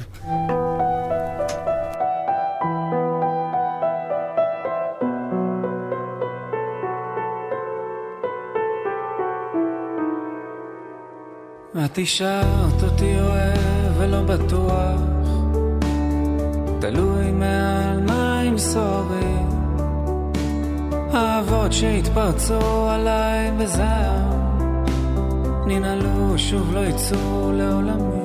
את 11.86 11.98
אישרת 11.98 12.84
אותי 12.84 13.20
אוהב 13.20 14.02
אל 14.02 14.10
לא 14.10 14.22
בטוח, 14.22 15.02
תלוי 16.80 17.32
מעל 17.32 18.00
מים 18.00 18.21
סוערים. 18.62 19.50
אהבות 21.14 21.74
שהתפרצו 21.74 22.90
עליי 22.90 23.52
בזעם, 23.52 24.86
ננעלו, 25.68 26.38
שוב 26.38 26.74
לא 26.74 26.80
יצאו 26.80 27.52
לעולמי. 27.54 28.22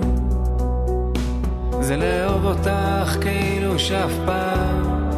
זה 1.80 1.96
לאהוב 1.96 2.44
אותך 2.44 3.16
כאילו 3.20 3.78
שאף 3.78 4.12
פעם 4.26 5.10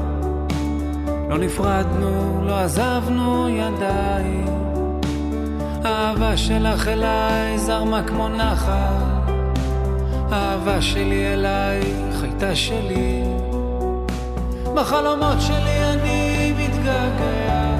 לא 1.29 1.39
נפרדנו, 1.39 2.43
לא 2.47 2.59
עזבנו 2.59 3.49
ידיים. 3.49 4.47
האהבה 5.85 6.37
שלך 6.37 6.89
אליי 6.89 7.59
זרמה 7.59 8.03
כמו 8.03 8.29
נחל, 8.29 9.33
האהבה 10.31 10.83
שלי 10.83 11.35
אלייך 11.35 12.23
הייתה 12.23 12.55
שלי. 12.55 13.38
בחלומות 14.81 15.41
שלי 15.41 15.85
אני 15.93 16.53
מתגעגע, 16.59 17.75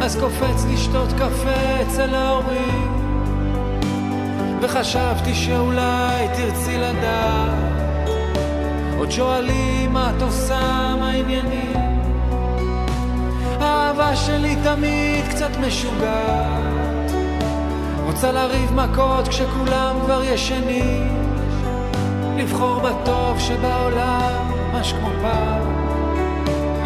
אז 0.00 0.16
קופץ 0.16 0.64
לשתות 0.72 1.08
קפה 1.12 1.82
אצל 1.82 2.14
ההורים, 2.14 2.92
וחשבתי 4.60 5.34
שאולי 5.34 6.28
תרצי 6.36 6.78
לדעת, 6.78 8.08
עוד 8.98 9.10
שואלים 9.10 9.92
מה 9.92 10.12
את 10.16 10.22
עושה, 10.22 10.94
מה 11.00 11.10
העניינים. 11.10 11.76
האהבה 13.60 14.16
שלי 14.16 14.56
תמיד 14.64 15.24
קצת 15.30 15.50
משוגעת. 15.66 17.10
רוצה 18.06 18.32
לריב 18.32 18.72
מכות 18.72 19.28
כשכולם 19.28 19.96
כבר 20.04 20.22
ישנים. 20.24 21.26
לבחור 22.36 22.80
בטוב 22.80 23.38
שבעולם, 23.38 24.55
ממש 24.76 24.92
כמו 24.92 25.08
פעם. 25.22 25.62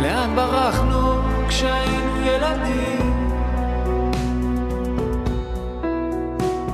לאן 0.02 0.36
ברחנו 0.36 1.14
כשהיינו 1.48 2.26
ילדים? 2.26 3.30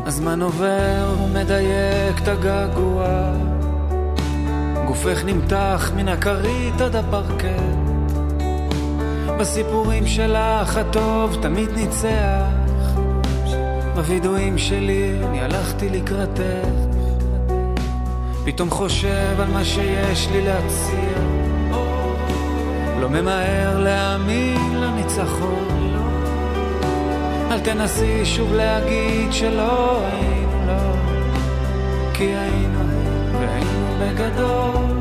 הזמן 0.07 0.43
עובר 0.43 1.15
ומדייק 1.23 2.23
את 2.23 2.29
הגעגוע. 2.29 3.07
גופך 4.87 5.25
נמתח 5.25 5.91
מן 5.97 6.09
הכרית 6.09 6.81
עד 6.81 6.97
הפרקט. 6.97 7.77
בסיפורים 9.39 10.07
שלך 10.07 10.77
הטוב 10.77 11.39
תמיד 11.43 11.71
ניצח. 11.71 12.97
בווידואים 13.95 14.59
שלי 14.59 15.19
אני 15.25 15.41
הלכתי 15.41 15.89
לקראתך 15.89 16.86
פתאום 18.47 18.71
חושב 18.71 19.41
על 19.41 19.51
מה 19.53 19.65
שיש 19.65 20.29
לי 20.33 20.43
להציע. 20.43 21.19
לא 23.01 23.09
ממהר 23.09 23.81
להאמין 23.81 24.81
לניצחון 24.81 25.97
אל 27.51 27.61
תנסי 27.61 28.25
שוב 28.25 28.55
להגיד 28.55 29.33
שלא 29.33 30.01
היינו 30.07 30.67
לא. 30.67 30.93
כי 32.15 32.25
היינו 32.25 32.79
והיינו 33.33 33.89
בגדול. 34.01 34.97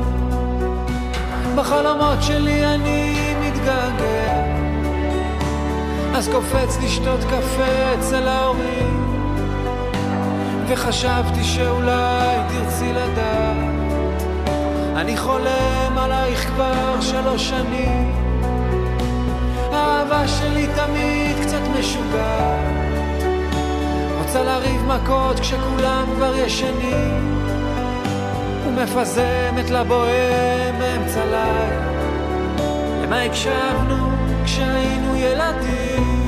בחלומות 1.56 2.22
שלי 2.22 2.66
אני 2.66 3.34
מתגעגע. 3.40 4.42
אז 6.14 6.28
קופץ 6.28 6.78
לשתות 6.84 7.20
קפה 7.20 7.94
אצל 7.98 8.28
ההורים 8.28 9.05
וחשבתי 10.68 11.44
שאולי 11.44 12.36
תרצי 12.48 12.92
לדעת. 12.92 14.22
אני 14.96 15.16
חולם 15.16 15.98
עלייך 15.98 16.46
כבר 16.46 17.00
שלוש 17.00 17.48
שנים. 17.48 18.12
האהבה 19.72 20.28
שלי 20.28 20.66
תמיד 20.66 21.36
קצת 21.42 21.62
משוגעת. 21.78 23.22
רוצה 24.18 24.42
לריב 24.42 24.82
מכות 24.84 25.40
כשכולם 25.40 26.04
כבר 26.16 26.36
ישנים. 26.36 27.36
ומפזמת 28.66 29.70
לבוהם 29.70 30.78
באמצע 30.78 31.24
לילה 31.24 31.96
למה 33.02 33.22
הקשבנו 33.22 34.10
כשהיינו 34.44 35.16
ילדים? 35.16 36.25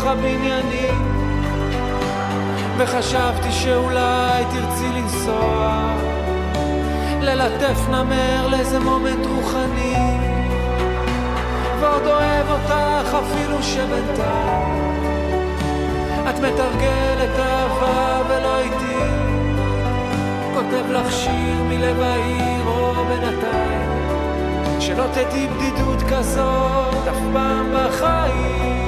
טסים 0.00 0.06
אל 0.06 0.06
תוך 0.06 0.06
הבניינים. 0.06 1.12
וחשבתי 2.78 3.52
שאולי 3.52 4.44
תרצי 4.44 4.88
לנסוע. 4.94 5.94
ללטף 7.20 7.88
נמר 7.88 8.46
לאיזה 8.50 8.78
מומנט 8.78 9.26
רוחני. 9.26 10.18
ועוד 11.80 12.06
אוהב 12.06 12.50
אותך 12.50 13.14
אפילו 13.14 13.62
שבינתיים. 13.62 15.00
את 16.30 16.38
מתרגלת 16.38 17.38
אהבה 17.38 18.22
ולא 18.28 18.58
איתי. 18.58 19.04
כותב 20.54 20.90
לך 20.90 21.12
שיר 21.12 21.62
מלב 21.68 22.00
העיר 22.00 22.66
או 22.66 23.04
בינתיים. 23.04 23.90
שלא 24.80 25.04
תדעי 25.12 25.46
בדידות 25.48 26.02
כזאת 26.10 27.08
אף 27.08 27.18
פעם 27.32 27.74
בחיים 27.74 28.79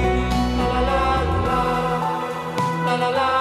la 2.93 2.99
la 2.99 3.11
la. 3.11 3.32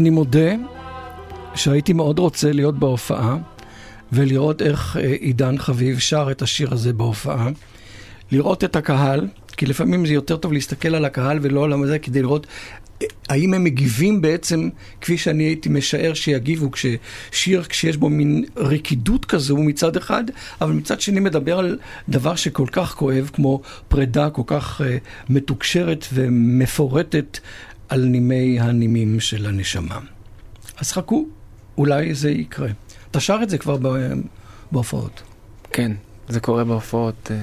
אני 0.00 0.10
מודה 0.10 0.54
שהייתי 1.54 1.92
מאוד 1.92 2.18
רוצה 2.18 2.52
להיות 2.52 2.78
בהופעה 2.78 3.36
ולראות 4.12 4.62
איך 4.62 4.96
אה, 4.96 5.12
עידן 5.20 5.58
חביב 5.58 5.98
שר 5.98 6.28
את 6.30 6.42
השיר 6.42 6.72
הזה 6.72 6.92
בהופעה. 6.92 7.48
לראות 8.32 8.64
את 8.64 8.76
הקהל, 8.76 9.26
כי 9.56 9.66
לפעמים 9.66 10.06
זה 10.06 10.14
יותר 10.14 10.36
טוב 10.36 10.52
להסתכל 10.52 10.94
על 10.94 11.04
הקהל 11.04 11.38
ולא 11.42 11.64
על 11.64 11.86
זה, 11.86 11.98
כדי 11.98 12.22
לראות 12.22 12.46
אה, 13.02 13.06
האם 13.28 13.54
הם 13.54 13.64
מגיבים 13.64 14.20
בעצם 14.20 14.68
כפי 15.00 15.18
שאני 15.18 15.44
הייתי 15.44 15.68
משער 15.68 16.14
שיגיבו 16.14 16.70
כששיר, 16.70 17.62
כשיש 17.62 17.96
בו 17.96 18.08
מין 18.08 18.44
רקידות 18.56 19.24
כזו 19.24 19.56
מצד 19.56 19.96
אחד, 19.96 20.24
אבל 20.60 20.72
מצד 20.72 21.00
שני 21.00 21.20
מדבר 21.20 21.58
על 21.58 21.78
דבר 22.08 22.34
שכל 22.34 22.66
כך 22.72 22.94
כואב, 22.94 23.30
כמו 23.32 23.60
פרידה 23.88 24.30
כל 24.30 24.42
כך 24.46 24.80
uh, 24.80 24.84
מתוקשרת 25.28 26.06
ומפורטת 26.12 27.38
על 27.90 28.04
נימי 28.04 28.60
הנימים 28.60 29.20
של 29.20 29.46
הנשמה. 29.46 29.98
אז 30.78 30.92
חכו, 30.92 31.26
אולי 31.78 32.14
זה 32.14 32.30
יקרה. 32.30 32.68
אתה 33.10 33.20
שר 33.20 33.38
את 33.42 33.50
זה 33.50 33.58
כבר 33.58 33.76
בהופעות. 34.72 35.22
כן, 35.72 35.92
זה 36.28 36.40
קורה 36.40 36.64
בהופעות. 36.64 37.30
אה, 37.30 37.36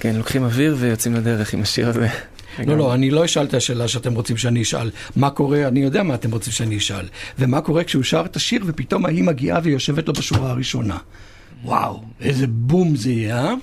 כן, 0.00 0.16
לוקחים 0.16 0.44
אוויר 0.44 0.76
ויוצאים 0.78 1.14
לדרך 1.14 1.54
עם 1.54 1.62
השיר 1.62 1.88
הזה. 1.88 2.08
לא, 2.66 2.76
לא, 2.76 2.94
אני 2.94 3.10
לא 3.10 3.24
אשאל 3.24 3.44
את 3.44 3.54
השאלה 3.54 3.88
שאתם 3.88 4.14
רוצים 4.14 4.36
שאני 4.36 4.62
אשאל. 4.62 4.90
מה 5.16 5.30
קורה, 5.30 5.68
אני 5.68 5.80
יודע 5.80 6.02
מה 6.02 6.14
אתם 6.14 6.30
רוצים 6.30 6.52
שאני 6.52 6.76
אשאל. 6.76 7.08
ומה 7.38 7.60
קורה 7.60 7.84
כשהוא 7.84 8.02
שר 8.02 8.22
את 8.24 8.36
השיר 8.36 8.62
ופתאום 8.66 9.06
ההיא 9.06 9.24
מגיעה 9.24 9.60
ויושבת 9.62 10.08
לו 10.08 10.14
בשורה 10.14 10.50
הראשונה. 10.50 10.98
וואו, 11.64 12.04
איזה 12.20 12.46
בום 12.46 12.96
זה 12.96 13.10
יהיה, 13.10 13.44
אה? 13.44 13.54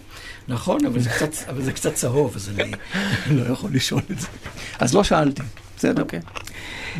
נכון, 0.47 0.85
אבל 0.85 0.99
זה 0.99 1.09
קצת, 1.09 1.49
אבל 1.49 1.61
זה 1.61 1.71
קצת 1.71 1.93
צהוב, 1.93 2.35
אז 2.35 2.49
אני 2.49 2.71
לא 3.37 3.53
יכול 3.53 3.69
לשאול 3.73 4.01
את 4.11 4.19
זה. 4.19 4.27
אז 4.79 4.93
לא 4.93 5.03
שאלתי. 5.03 5.41
בסדר. 5.77 6.01
Okay. 6.01 6.05
אוקיי. 6.05 6.19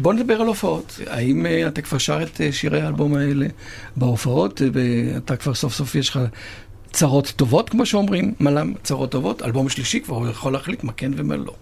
בוא 0.02 0.14
נדבר 0.14 0.42
על 0.42 0.48
הופעות. 0.48 1.00
האם 1.08 1.46
uh, 1.46 1.68
אתה 1.68 1.82
כבר 1.82 1.98
שר 1.98 2.24
את 2.24 2.36
uh, 2.38 2.52
שירי 2.52 2.82
האלבום 2.82 3.16
האלה 3.16 3.48
בהופעות, 3.96 4.62
ואתה 4.74 5.36
כבר 5.36 5.54
סוף 5.54 5.74
סוף 5.74 5.96
יש 5.96 6.10
לך 6.10 6.20
צרות 6.94 7.34
טובות, 7.36 7.70
כמו 7.70 7.86
שאומרים, 7.86 8.34
מל"ם, 8.40 8.74
צרות 8.84 9.12
טובות, 9.12 9.42
אלבום 9.42 9.70
שלישי 9.70 10.00
כבר 10.00 10.16
הוא 10.16 10.28
יכול 10.28 10.54
להחליט 10.54 10.84
מה 10.84 10.92
כן 10.92 11.12
ומה 11.16 11.36
לא. 11.36 11.54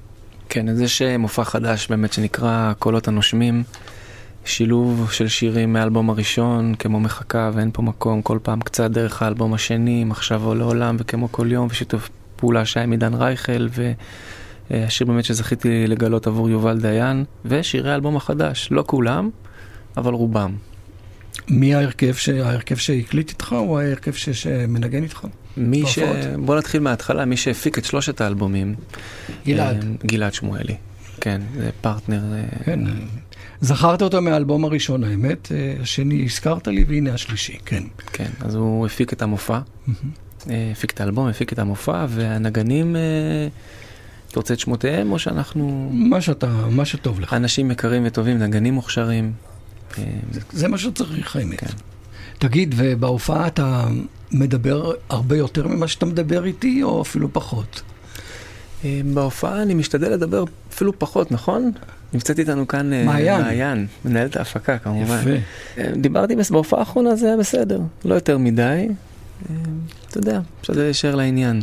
כן, 0.49 0.70
אז 0.70 0.82
יש 0.82 1.01
מופע 1.01 1.43
חדש 1.43 1.88
באמת 1.88 2.14
שנקרא 2.14 2.74
קולות 2.80 3.07
הנושמים. 3.07 3.64
שילוב 4.45 5.11
של 5.11 5.28
שירים 5.28 5.74
מהאלבום 5.74 6.09
הראשון, 6.09 6.76
כמו 6.80 6.99
מחכה 6.99 7.51
ואין 7.53 7.70
פה 7.74 7.82
מקום, 7.82 8.22
כל 8.22 8.39
פעם 8.43 8.61
קצת 8.61 8.91
דרך 8.91 9.22
האלבום 9.22 9.53
השני, 9.53 10.03
מחשב 10.03 10.41
או 10.43 10.55
לעולם 10.55 10.95
וכמו 10.99 11.32
כל 11.32 11.51
יום, 11.51 11.68
ושיתוף 11.72 12.09
פעולה 12.36 12.66
שהיה 12.66 12.84
עם 12.84 12.91
עידן 12.91 13.14
רייכל, 13.14 13.68
והשיר 14.72 15.07
באמת 15.07 15.26
שזכיתי 15.26 15.88
לגלות 15.88 16.28
עבור 16.28 16.49
יובל 16.49 16.80
דיין, 16.80 17.26
ושירי 17.45 17.91
האלבום 17.91 18.16
החדש, 18.16 18.68
לא 18.72 18.84
כולם, 18.88 19.30
אבל 19.97 20.14
רובם. 20.14 20.55
מי 21.47 21.76
ההרכב, 21.76 22.14
ש... 22.14 22.30
ההרכב 22.30 22.76
שהקליט 22.76 23.30
איתך 23.30 23.55
או 23.57 23.80
ההרכב 23.80 24.14
ש... 24.14 24.30
שמנגן 24.30 25.03
איתך? 25.03 25.28
מי 25.57 25.84
ש... 25.86 25.99
בוא 26.45 26.57
נתחיל 26.57 26.82
מההתחלה, 26.82 27.26
מי 27.26 27.38
שהפיק 27.38 27.78
את 27.78 27.86
שלושת 27.86 28.22
האלבומים. 28.22 28.76
גלעד. 29.45 29.84
אה, 29.84 29.89
גלעד 30.05 30.34
שמואלי. 30.34 30.76
כן, 31.22 31.41
זה 31.57 31.70
פרטנר. 31.82 32.22
אה, 32.34 32.43
כן, 32.66 32.80
זכרת 33.61 34.01
אותו 34.01 34.22
מהאלבום 34.22 34.66
הראשון, 34.66 35.03
האמת. 35.03 35.51
אה, 35.51 35.76
השני 35.82 36.26
הזכרת 36.26 36.68
לי, 36.68 36.86
והנה 36.88 37.14
השלישי, 37.14 37.57
כן. 37.66 37.84
כן, 38.14 38.30
אז 38.39 38.55
הוא 38.55 38.86
הפיק 38.86 39.14
את 39.14 39.22
המופע. 39.22 39.59
הפיק 40.72 40.91
את 40.91 41.01
האלבום, 41.01 41.28
הפיק 41.28 41.53
את 41.53 41.59
המופע, 41.59 42.05
והנגנים, 42.09 42.95
אתה 44.34 44.39
רוצה 44.39 44.53
את 44.53 44.59
שמותיהם, 44.59 45.11
או 45.11 45.19
שאנחנו... 45.19 45.89
מה 45.93 46.21
שאתה, 46.21 46.47
מה 46.69 46.86
שטוב 46.86 47.19
לך. 47.19 47.34
אנשים 47.34 47.71
יקרים 47.71 48.03
וטובים, 48.05 48.38
נגנים 48.38 48.73
מוכשרים. 48.73 49.31
זה, 50.31 50.39
זה 50.51 50.67
מה 50.67 50.77
שצריך, 50.77 51.36
האמת. 51.36 51.59
כן. 51.59 51.67
תגיד, 52.39 52.75
ובהופעה 52.77 53.47
אתה 53.47 53.88
מדבר 54.31 54.91
הרבה 55.09 55.38
יותר 55.38 55.67
ממה 55.67 55.88
שאתה 55.88 56.05
מדבר 56.05 56.45
איתי, 56.45 56.84
או 56.84 57.01
אפילו 57.01 57.34
פחות? 57.34 57.81
אה, 58.86 59.01
בהופעה 59.13 59.61
אני 59.61 59.73
משתדל 59.73 60.11
לדבר 60.11 60.43
אפילו 60.73 60.99
פחות, 60.99 61.31
נכון? 61.31 61.71
נמצאת 62.13 62.39
איתנו 62.39 62.67
כאן 62.67 62.93
אה, 62.93 63.03
מעיין, 63.03 63.41
מעיין 63.41 63.88
מנהלת 64.05 64.38
ההפקה 64.38 64.77
כמובן. 64.77 65.19
יפה. 65.19 65.29
אה, 65.77 65.91
דיברתי 65.95 66.36
בהופעה 66.51 66.79
האחרונה, 66.79 67.15
זה 67.15 67.27
היה 67.27 67.38
בסדר, 67.38 67.79
לא 68.05 68.15
יותר 68.15 68.38
מדי. 68.38 68.88
אתה 70.09 70.17
יודע, 70.17 70.39
אפשר 70.61 70.73
להישאר 70.73 71.15
לעניין. 71.15 71.61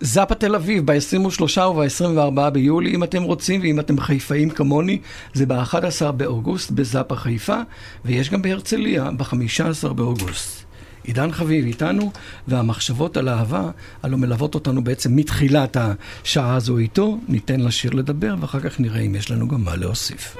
זאפה 0.00 0.34
תל 0.34 0.54
אביב 0.54 0.92
ב-23 0.92 1.60
וב-24 1.60 2.50
ביולי, 2.50 2.94
אם 2.94 3.04
אתם 3.04 3.22
רוצים, 3.22 3.60
ואם 3.60 3.80
אתם 3.80 4.00
חיפאים 4.00 4.50
כמוני, 4.50 4.98
זה 5.34 5.46
ב-11 5.46 6.10
באוגוסט 6.10 6.70
בזאפה 6.70 7.16
חיפה, 7.16 7.60
ויש 8.04 8.30
גם 8.30 8.42
בהרצליה 8.42 9.10
ב-15 9.10 9.92
באוגוסט. 9.92 10.64
עידן 11.04 11.32
חביב 11.32 11.66
איתנו, 11.66 12.12
והמחשבות 12.48 13.16
על 13.16 13.28
אהבה, 13.28 13.70
הלא 14.02 14.16
מלוות 14.16 14.54
אותנו 14.54 14.84
בעצם 14.84 15.16
מתחילת 15.16 15.76
השעה 15.76 16.54
הזו 16.54 16.78
איתו. 16.78 17.18
ניתן 17.28 17.60
לשיר 17.60 17.94
לדבר, 17.94 18.34
ואחר 18.40 18.60
כך 18.60 18.80
נראה 18.80 19.00
אם 19.00 19.14
יש 19.14 19.30
לנו 19.30 19.48
גם 19.48 19.64
מה 19.64 19.76
להוסיף. 19.76 20.36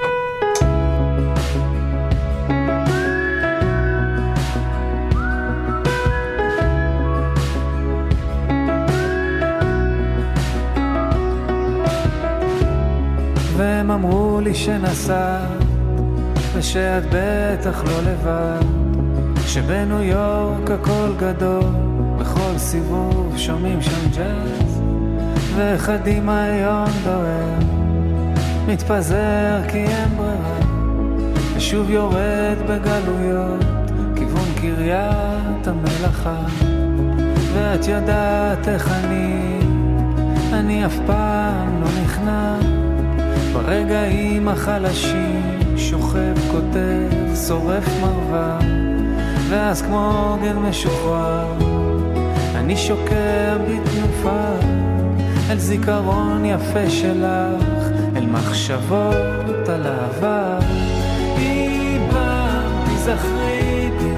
והם 13.60 13.90
אמרו 13.90 14.40
לי 14.40 14.54
שנסעת, 14.54 15.48
ושאת 16.54 17.02
בטח 17.12 17.84
לא 17.84 18.00
לבד, 18.10 18.66
שבניו 19.46 20.02
יורק 20.02 20.70
הכל 20.70 21.12
גדול, 21.18 21.72
בכל 22.18 22.58
סיבוב 22.58 23.34
שומעים 23.36 23.82
שם 23.82 24.10
ג'אז, 24.16 24.82
ואחד 25.56 25.98
דמיון 26.04 26.88
דוהר, 27.04 27.58
מתפזר 28.68 29.60
כי 29.68 29.78
אין 29.78 30.08
ברירה, 30.16 30.60
ושוב 31.56 31.90
יורד 31.90 32.58
בגלויות, 32.68 33.64
כיוון 34.16 34.48
קריית 34.56 35.66
המלאכה, 35.66 36.44
ואת 37.54 37.88
יודעת 37.88 38.68
איך 38.68 38.92
אני, 38.92 39.58
אני 40.52 40.86
אף 40.86 40.96
פעם 41.06 41.82
לא 41.82 41.88
נכנע. 42.02 42.79
ברגעים 43.52 44.48
החלשים 44.48 45.60
שוכב, 45.76 46.34
כותב, 46.50 47.34
שורף 47.48 47.84
מרווה 48.00 48.58
ואז 49.48 49.82
כמו 49.82 50.28
עוגן 50.30 50.56
משוחרר 50.56 51.52
אני 52.54 52.76
שוקע 52.76 53.56
בתנופה 53.58 54.46
אל 55.50 55.58
זיכרון 55.58 56.44
יפה 56.44 56.90
שלך 56.90 57.90
אל 58.16 58.26
מחשבות 58.26 59.68
על 59.68 59.86
העבר 59.86 60.58
פעם 62.10 62.72
תזכרי 62.96 63.90
בי 63.98 64.14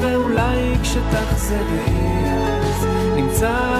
ואולי 0.00 0.74
כשתחזרי 0.82 1.96
אז 2.62 2.86
נמצא 3.16 3.75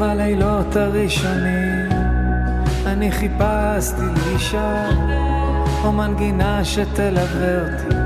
ובלילות 0.00 0.76
הראשונים. 0.76 1.88
אני 2.86 3.12
חיפשתי 3.12 4.02
לי 4.02 4.34
אישה 4.34 4.88
או 5.84 5.92
מנגינה 5.92 6.64
שתלווה 6.64 7.60
אותי. 7.62 7.96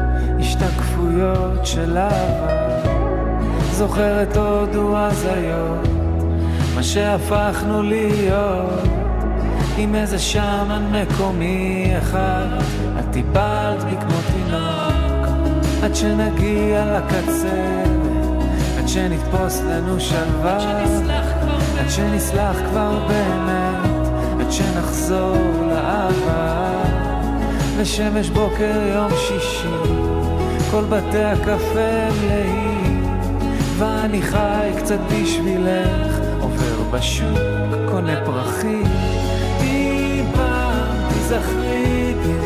השתקפויות 0.40 1.66
של 1.66 1.98
אהבה. 1.98 2.80
זוכרת 3.70 4.36
הודו 4.36 4.96
הזיות 4.96 5.88
מה 6.74 6.82
שהפכנו 6.82 7.82
להיות. 7.82 8.88
עם 9.78 9.94
איזה 9.94 10.18
שמן 10.18 10.92
מקומי 10.92 11.92
אחד, 11.98 12.46
את 12.98 13.04
טיפלת 13.12 13.84
בי 13.84 13.96
כמו 14.00 14.18
תינוק, 14.32 15.28
עד 15.82 15.94
שנגיע 15.94 16.98
לקצה, 16.98 17.84
עד 18.78 18.88
שנתפוס 18.88 19.60
לנו 19.60 20.00
שלווה, 20.00 20.84
עד 21.84 21.90
שנסלח 21.90 22.56
כבר 22.70 23.06
באמת, 23.08 24.08
עד 24.40 24.52
שנחזור 24.52 25.36
לאהבה, 25.68 26.82
ושמש 27.76 28.28
בוקר 28.28 28.80
יום 28.94 29.10
שישי, 29.10 29.68
כל 30.70 30.84
בתי 30.84 31.22
הקפה 31.22 32.10
מלאים, 32.22 33.06
ואני 33.78 34.22
חי 34.22 34.70
קצת 34.78 34.98
בשבילך, 35.12 36.18
עובר 36.40 36.82
בשוק, 36.90 37.38
קונה 37.90 38.24
פרחים. 38.24 38.84
תיזכרי 41.08 42.14
בי, 42.22 42.38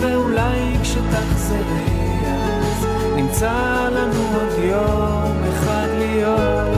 ואולי 0.00 0.76
כשתחזרי 0.82 2.20
אז 2.26 2.86
נמצא 3.16 3.88
לנו 3.92 4.22
עוד 4.34 4.64
יום 4.64 5.42
אחד 5.48 5.86
להיות. 5.98 6.75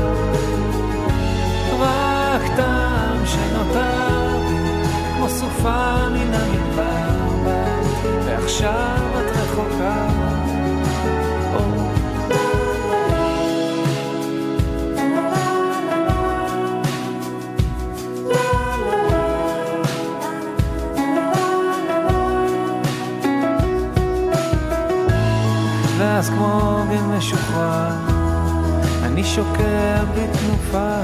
סופה 5.48 6.08
מן 6.08 6.34
המדבר, 6.34 7.44
ועכשיו 8.26 9.04
את 9.18 9.36
רחוקה. 9.36 10.06
ואז 25.98 26.30
כמו 26.30 26.60
עוגן 26.60 27.16
משוחרר, 27.16 27.92
אני 29.02 29.24
שוקע 29.24 30.04
בתנופה, 30.14 30.94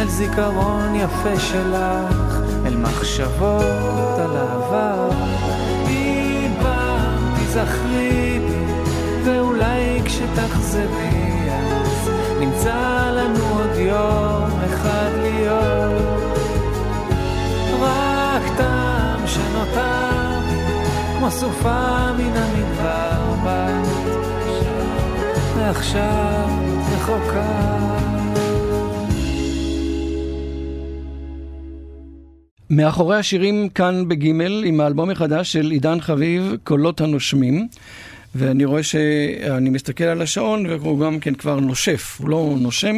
אל 0.00 0.08
זיכרון 0.08 0.94
יפה 0.94 1.38
שלך, 1.38 2.29
אל 2.70 2.76
מחשבות 2.76 4.18
על 4.18 4.36
העבר. 4.36 5.10
אם 5.88 6.52
פעם 6.62 7.34
תזכרי 7.46 8.40
בי, 8.46 8.72
ואולי 9.24 10.02
כשתחזרי 10.04 11.50
אז 11.50 12.10
נמצא 12.40 13.10
לנו 13.14 13.44
עוד 13.58 13.76
יום 13.76 14.60
אחד 14.64 15.10
להיות. 15.22 16.02
רק 17.80 18.42
תמיד 18.56 18.80
כמו 21.18 21.30
סופה 21.30 22.12
מן 22.12 22.36
המדבר 22.36 23.34
בת, 23.44 23.88
ועכשיו 25.56 26.48
רחוקה. 26.92 27.99
מאחורי 32.70 33.16
השירים 33.16 33.68
כאן 33.68 34.08
בגימל, 34.08 34.64
עם 34.66 34.80
האלבום 34.80 35.10
החדש 35.10 35.52
של 35.52 35.70
עידן 35.70 36.00
חביב, 36.00 36.56
קולות 36.64 37.00
הנושמים. 37.00 37.68
ואני 38.34 38.64
רואה 38.64 38.82
שאני 38.82 39.70
מסתכל 39.70 40.04
על 40.04 40.22
השעון 40.22 40.66
והוא 40.66 41.00
גם 41.00 41.20
כן 41.20 41.34
כבר 41.34 41.60
נושף, 41.60 42.16
הוא 42.20 42.28
לא 42.28 42.54
נושם. 42.60 42.96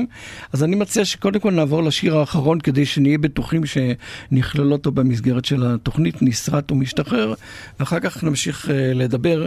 אז 0.52 0.64
אני 0.64 0.76
מציע 0.76 1.04
שקודם 1.04 1.40
כל 1.40 1.50
נעבור 1.50 1.82
לשיר 1.82 2.16
האחרון 2.16 2.60
כדי 2.60 2.86
שנהיה 2.86 3.18
בטוחים 3.18 3.62
שנכלל 3.66 4.72
אותו 4.72 4.92
במסגרת 4.92 5.44
של 5.44 5.66
התוכנית, 5.66 6.22
נסרט 6.22 6.72
ומשתחרר, 6.72 7.34
ואחר 7.80 8.00
כך 8.00 8.24
נמשיך 8.24 8.70
אה, 8.70 8.94
לדבר 8.94 9.46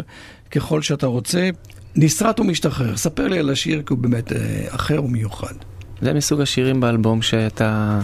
ככל 0.51 0.81
שאתה 0.81 1.07
רוצה. 1.07 1.49
נסרט 1.95 2.39
ומשתחרר, 2.39 2.97
ספר 2.97 3.27
לי 3.27 3.39
על 3.39 3.49
השיר 3.49 3.81
כי 3.81 3.93
הוא 3.93 3.99
באמת 3.99 4.31
אה, 4.31 4.65
אחר 4.69 5.03
ומיוחד. 5.03 5.53
זה 6.01 6.13
מסוג 6.13 6.41
השירים 6.41 6.79
באלבום 6.79 7.21
שאתה 7.21 7.99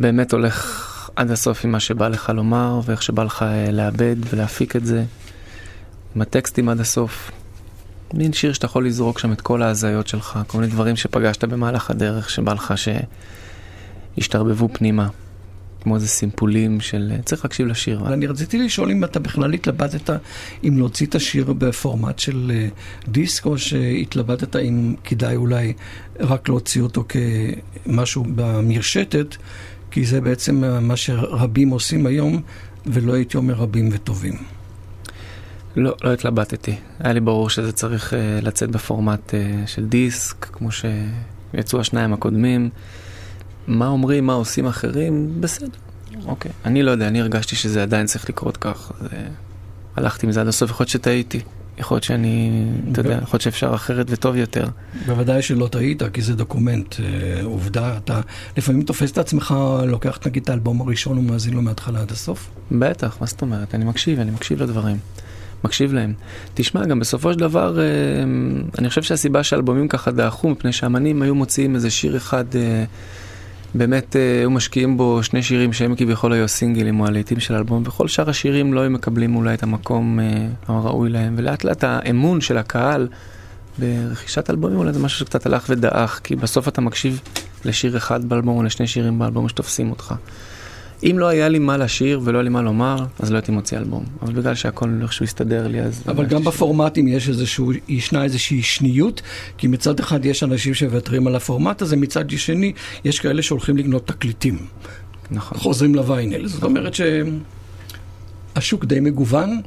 באמת 0.00 0.32
הולך 0.32 0.88
עד 1.16 1.30
הסוף 1.30 1.64
עם 1.64 1.72
מה 1.72 1.80
שבא 1.80 2.08
לך 2.08 2.32
לומר 2.34 2.80
ואיך 2.84 3.02
שבא 3.02 3.22
לך 3.22 3.42
אה, 3.42 3.70
לאבד 3.70 4.16
ולהפיק 4.30 4.76
את 4.76 4.86
זה. 4.86 5.04
עם 6.16 6.22
הטקסטים 6.22 6.68
עד 6.68 6.80
הסוף. 6.80 7.30
מין 8.14 8.32
שיר 8.32 8.52
שאתה 8.52 8.66
יכול 8.66 8.86
לזרוק 8.86 9.18
שם 9.18 9.32
את 9.32 9.40
כל 9.40 9.62
ההזיות 9.62 10.08
שלך, 10.08 10.38
כל 10.46 10.58
מיני 10.58 10.72
דברים 10.72 10.96
שפגשת 10.96 11.44
במהלך 11.44 11.90
הדרך, 11.90 12.30
שבא 12.30 12.52
לך 12.52 12.74
שישתרבבו 14.16 14.68
פנימה. 14.72 15.08
כמו 15.82 15.94
איזה 15.94 16.08
סימפולים 16.08 16.80
של... 16.80 17.12
צריך 17.24 17.44
להקשיב 17.44 17.66
לשיר. 17.66 18.00
אני 18.06 18.26
רציתי 18.26 18.58
לשאול 18.58 18.90
אם 18.90 19.04
אתה 19.04 19.18
בכלל 19.18 19.52
התלבטת 19.52 20.10
אם 20.64 20.78
להוציא 20.78 21.06
את 21.06 21.14
השיר 21.14 21.52
בפורמט 21.52 22.18
של 22.18 22.52
אה, 22.54 22.68
דיסק, 23.08 23.46
או 23.46 23.58
שהתלבטת 23.58 24.56
אם 24.56 24.94
כדאי 25.04 25.36
אולי 25.36 25.72
רק 26.20 26.48
להוציא 26.48 26.82
אותו 26.82 27.04
כמשהו 27.08 28.24
במרשתת, 28.34 29.36
כי 29.92 30.04
זה 30.04 30.20
בעצם 30.20 30.64
מה 30.80 30.96
שרבים 30.96 31.70
עושים 31.70 32.06
היום, 32.06 32.42
ולא 32.86 33.12
הייתי 33.12 33.36
אומר 33.36 33.54
רבים 33.54 33.88
וטובים. 33.92 34.34
לא, 35.76 35.94
לא 36.04 36.12
התלבטתי. 36.12 36.76
היה 37.00 37.12
לי 37.12 37.20
ברור 37.20 37.50
שזה 37.50 37.72
צריך 37.72 38.12
uh, 38.12 38.44
לצאת 38.44 38.70
בפורמט 38.70 39.30
uh, 39.30 39.66
של 39.66 39.86
דיסק, 39.86 40.44
כמו 40.44 40.68
שיצאו 40.72 41.80
השניים 41.80 42.12
הקודמים. 42.12 42.70
מה 43.66 43.88
אומרים, 43.88 44.26
מה 44.26 44.32
עושים 44.32 44.66
אחרים, 44.66 45.40
בסדר. 45.40 45.68
אוקיי. 46.26 46.50
אני 46.64 46.82
לא 46.82 46.90
יודע, 46.90 47.08
אני 47.08 47.20
הרגשתי 47.20 47.56
שזה 47.56 47.82
עדיין 47.82 48.06
צריך 48.06 48.28
לקרות 48.28 48.56
כך. 48.56 48.90
uh, 48.90 49.04
הלכתי 49.96 50.26
מזה 50.26 50.40
עד 50.40 50.48
הסוף, 50.48 50.70
יכול 50.70 50.84
להיות 50.84 50.90
שטעיתי. 50.90 51.40
יכול 51.78 51.94
להיות 51.94 52.04
שאני, 52.04 52.66
אתה 52.92 53.00
יודע, 53.00 53.18
יכול 53.22 53.30
להיות 53.32 53.42
שאפשר 53.42 53.74
אחרת 53.74 54.06
וטוב 54.10 54.36
יותר. 54.36 54.66
בוודאי 55.06 55.42
שלא 55.42 55.66
טעית, 55.66 56.02
כי 56.12 56.22
זה 56.22 56.34
דוקומנט, 56.34 56.94
אה, 57.00 57.44
עובדה, 57.44 57.96
אתה 57.96 58.20
לפעמים 58.56 58.82
תופס 58.82 59.12
את 59.12 59.18
עצמך, 59.18 59.54
לוקח 59.86 60.18
נגיד 60.26 60.42
את 60.42 60.48
האלבום 60.48 60.80
הראשון 60.80 61.18
ומאזין 61.18 61.54
לו 61.54 61.62
מההתחלה 61.62 62.00
עד 62.00 62.10
הסוף? 62.10 62.50
בטח, 62.72 63.16
מה 63.20 63.26
זאת 63.26 63.42
אומרת? 63.42 63.74
אני 63.74 63.84
מקשיב, 63.84 64.20
אני 64.20 64.30
מקשיב 64.30 64.62
לדברים. 64.62 64.96
מקשיב 65.64 65.92
להם. 65.92 66.12
תשמע, 66.54 66.86
גם 66.86 67.00
בסופו 67.00 67.32
של 67.32 67.38
דבר, 67.38 67.80
אה, 67.80 67.84
אני 68.78 68.88
חושב 68.88 69.02
שהסיבה 69.02 69.42
שהאלבומים 69.42 69.88
ככה 69.88 70.10
דעכו, 70.10 70.50
מפני 70.50 70.72
שהאמנים 70.72 71.22
היו 71.22 71.34
מוציאים 71.34 71.74
איזה 71.74 71.90
שיר 71.90 72.16
אחד, 72.16 72.44
אה, 72.56 72.84
באמת 73.74 74.16
אה, 74.16 74.38
היו 74.40 74.50
משקיעים 74.50 74.96
בו 74.96 75.22
שני 75.22 75.42
שירים 75.42 75.72
שהם 75.72 75.94
כביכול 75.96 76.32
היו 76.32 76.48
סינגלים 76.48 77.00
או 77.00 77.06
הלהיטים 77.06 77.40
של 77.40 77.54
האלבום, 77.54 77.82
וכל 77.86 78.08
שאר 78.08 78.30
השירים 78.30 78.74
לא 78.74 78.80
היו 78.80 78.90
מקבלים 78.90 79.36
אולי 79.36 79.54
את 79.54 79.62
המקום 79.62 80.18
הראוי 80.66 81.10
להם, 81.10 81.34
ולאט 81.38 81.64
לאט 81.64 81.84
האמון 81.84 82.40
של 82.40 82.58
הקהל 82.58 83.08
ברכישת 83.78 84.50
אלבומים 84.50 84.78
אולי 84.78 84.92
זה 84.92 85.00
משהו 85.00 85.18
שקצת 85.18 85.46
הלך 85.46 85.66
ודעך, 85.68 86.20
כי 86.24 86.36
בסוף 86.36 86.68
אתה 86.68 86.80
מקשיב 86.80 87.20
לשיר 87.64 87.96
אחד 87.96 88.24
באלבום 88.24 88.56
או 88.58 88.62
לשני 88.62 88.86
שירים 88.86 89.18
באלבום 89.18 89.48
שתופסים 89.48 89.90
אותך. 89.90 90.14
אם 91.02 91.18
לא 91.18 91.28
היה 91.28 91.48
לי 91.48 91.58
מה 91.58 91.76
לשיר 91.76 92.20
ולא 92.24 92.38
היה 92.38 92.42
לי 92.42 92.48
מה 92.48 92.62
לומר, 92.62 92.96
אז 93.18 93.30
לא 93.30 93.36
הייתי 93.36 93.52
מוציא 93.52 93.78
אלבום. 93.78 94.04
אבל 94.22 94.32
בגלל 94.32 94.54
שהכל 94.54 94.90
איכשהו 95.02 95.24
הסתדר 95.24 95.68
לי, 95.68 95.80
אז... 95.80 96.02
אבל 96.08 96.26
גם 96.26 96.44
בפורמטים 96.44 97.08
יש 97.08 97.28
איזשהו, 97.28 97.72
ישנה 97.88 98.24
איזושהי 98.24 98.62
שניות, 98.62 99.22
כי 99.58 99.66
מצד 99.66 100.00
אחד 100.00 100.24
יש 100.24 100.42
אנשים 100.42 100.74
שמוותרים 100.74 101.26
על 101.26 101.36
הפורמט 101.36 101.82
הזה, 101.82 101.96
מצד 101.96 102.30
שני 102.30 102.72
יש 103.04 103.20
כאלה 103.20 103.42
שהולכים 103.42 103.76
לקנות 103.76 104.06
תקליטים. 104.06 104.58
נכון. 105.30 105.58
חוזרים 105.58 105.94
לוויינל. 105.94 106.46
זאת 106.46 106.62
אומרת 106.62 106.94
שהשוק 108.54 108.84
די 108.84 109.00
מגוון, 109.00 109.60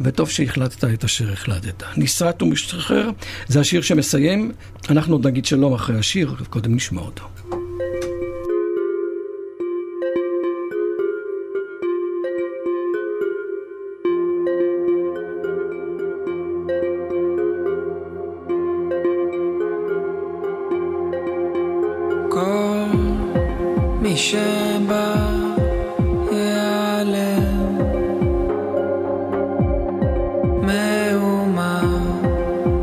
וטוב 0.00 0.30
שהחלטת 0.30 0.84
את 0.84 1.04
אשר 1.04 1.32
החלטת. 1.32 1.82
נסרט 1.96 2.42
ומשתחרר, 2.42 3.10
זה 3.48 3.60
השיר 3.60 3.82
שמסיים. 3.82 4.52
אנחנו 4.90 5.14
עוד 5.14 5.26
נגיד 5.26 5.44
שלום 5.44 5.74
אחרי 5.74 5.98
השיר, 5.98 6.34
קודם 6.50 6.74
נשמע 6.74 7.00
אותו. 7.00 7.24
שבא 24.22 25.14
ייעלם. 26.32 27.78
מהומה 30.62 31.82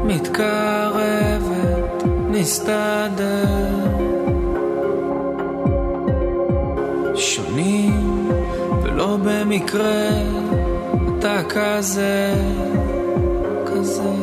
מתקרבת 0.03 2.03
נסתדר 2.29 3.45
שונים 7.15 8.29
ולא 8.83 9.17
במקרה 9.23 10.09
אתה 11.19 11.41
כזה 11.49 12.33
כזה. 13.65 14.13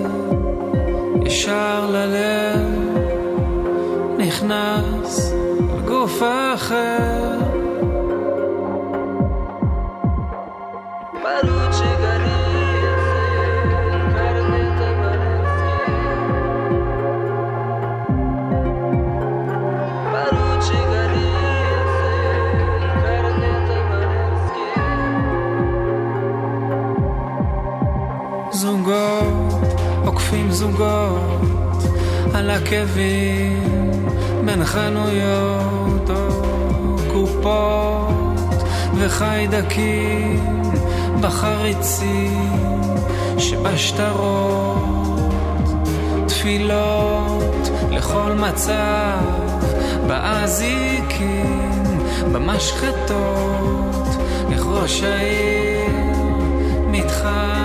ישר 1.26 1.90
ללב 1.90 2.66
נכנס. 4.18 5.25
גוף 6.06 6.22
אחר. 6.54 7.38
ברור 11.22 11.72
שגרים 11.72 12.06
זוגות, 28.50 29.62
עוקפים 30.04 30.50
זוגות, 30.50 31.40
על 32.34 32.50
עקבים 32.50 33.86
בין 34.44 34.64
חנויות. 34.64 35.95
ציפות 37.46 38.62
וחיידקים 38.98 40.62
בחריצים 41.20 42.50
שבשטרות. 43.38 44.78
תפילות 46.28 47.70
לכל 47.90 48.32
מצב 48.32 49.18
באזיקים 50.06 51.82
במשחטות 52.32 54.06
איך 54.52 54.66
ראש 54.66 55.02
העיר 55.02 55.90
מתחם 56.90 57.55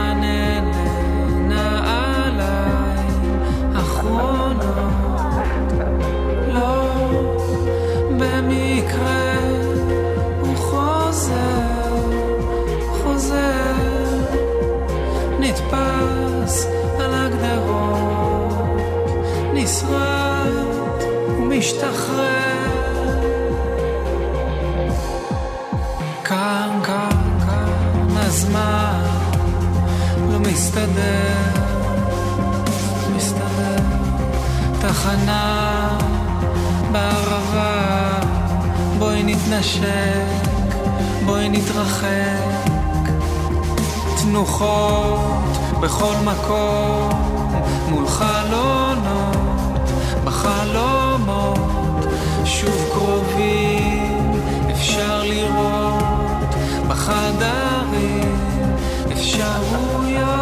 נתנשק, 39.62 40.50
בואי 41.26 41.50
נתרחק. 41.50 42.72
ותנוחות 44.14 45.58
בכל 45.82 46.14
מקום 46.24 47.10
מול 47.90 48.08
חלונות 48.08 49.38
בחלומות 50.26 50.91
שוב 53.02 53.24
קרובים 53.26 54.32
אפשר 54.72 55.24
לראות 55.24 56.56
בחדרים 56.88 58.36
אפשרויות 59.12 60.41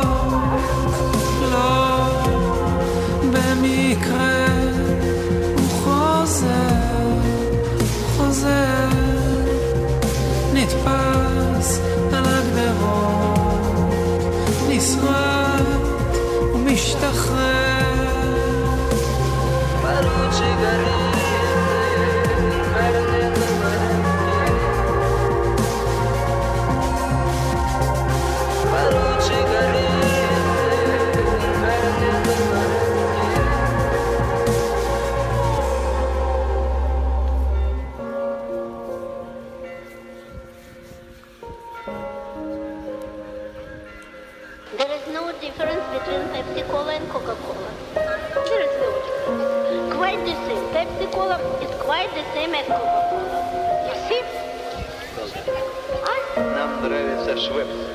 swift. 57.39 57.88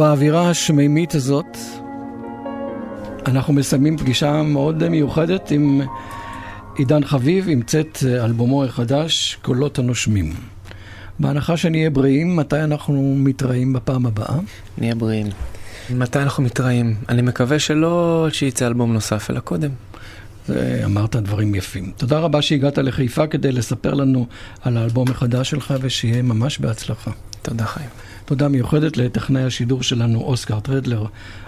ובאווירה 0.00 0.50
השמימית 0.50 1.14
הזאת, 1.14 1.58
אנחנו 3.26 3.52
מסיימים 3.52 3.96
פגישה 3.96 4.42
מאוד 4.42 4.88
מיוחדת 4.88 5.50
עם 5.50 5.80
עידן 6.76 7.04
חביב, 7.04 7.46
עם 7.48 7.62
צאת 7.62 7.98
אלבומו 8.24 8.64
החדש, 8.64 9.38
קולות 9.42 9.78
הנושמים. 9.78 10.32
בהנחה 11.18 11.56
שנהיה 11.56 11.90
בריאים, 11.90 12.36
מתי 12.36 12.60
אנחנו 12.60 13.14
מתראים 13.18 13.72
בפעם 13.72 14.06
הבאה? 14.06 14.38
נהיה 14.78 14.94
בריאים. 14.94 15.26
מתי 15.90 16.18
אנחנו 16.18 16.42
מתראים? 16.42 16.94
אני 17.08 17.22
מקווה 17.22 17.58
שלא 17.58 18.28
שיצא 18.32 18.66
אלבום 18.66 18.92
נוסף, 18.92 19.30
אלא 19.30 19.40
קודם. 19.40 19.70
זה, 20.46 20.82
אמרת 20.84 21.16
דברים 21.16 21.54
יפים. 21.54 21.92
תודה 21.96 22.18
רבה 22.18 22.42
שהגעת 22.42 22.78
לחיפה 22.78 23.26
כדי 23.26 23.52
לספר 23.52 23.94
לנו 23.94 24.26
על 24.62 24.76
האלבום 24.76 25.08
החדש 25.10 25.50
שלך, 25.50 25.74
ושיהיה 25.80 26.22
ממש 26.22 26.58
בהצלחה. 26.58 27.10
תודה 27.42 27.64
חיים. 27.66 27.88
תודה 28.24 28.48
מיוחדת 28.48 28.96
לטכנאי 28.96 29.42
השידור 29.42 29.82
שלנו, 29.82 30.20
אוסקר 30.20 30.60
טרדלר, 30.60 31.04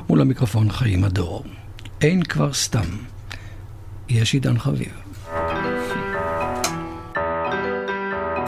מול 0.08 0.20
המיקרופון 0.20 0.70
חיים 0.70 1.04
הדור. 1.04 1.44
אין 2.00 2.22
כבר 2.22 2.52
סתם. 2.52 2.84
יש 4.08 4.34
עידן 4.34 4.58
חביב. 4.58 4.92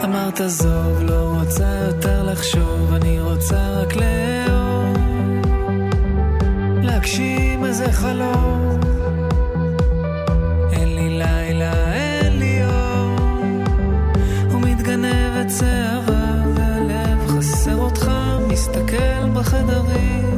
אמרת 0.03 0.41
זוב, 0.47 1.01
לא 1.01 1.39
רוצה 1.39 1.87
יותר 1.87 2.23
לחשוב, 2.31 2.93
אני 2.93 3.21
רוצה 3.21 3.81
רק 3.81 3.93
לאהוב. 3.95 4.97
להגשים 6.83 7.65
איזה 7.65 7.91
חלום. 7.91 8.79
אין 10.71 10.95
לי 10.95 11.09
לילה, 11.09 11.93
אין 11.93 12.39
לי 12.39 12.59
יום. 12.61 13.63
ומתגנבת 14.51 15.51
שערה. 15.59 15.94
מסתכל 15.94 15.94
בחדרים 19.35 20.34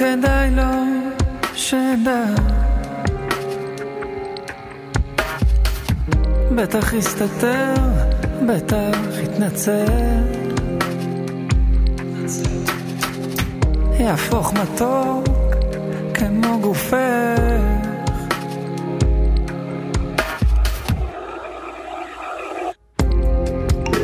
כדאי 0.00 0.50
לו 0.50 0.62
שדע. 1.54 2.24
בטח 6.54 6.92
יסתתר, 6.92 7.74
בטח 8.46 8.98
יתנצל. 9.22 9.84
יהפוך 13.98 14.52
מתוק 14.52 15.54
כמו 16.14 16.60
גופך. 16.60 17.38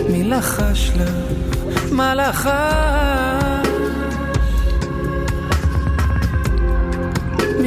מי 0.09 0.25
לחש 0.25 0.91
לך? 0.97 1.93
מה 1.93 2.15
לחש? 2.15 3.26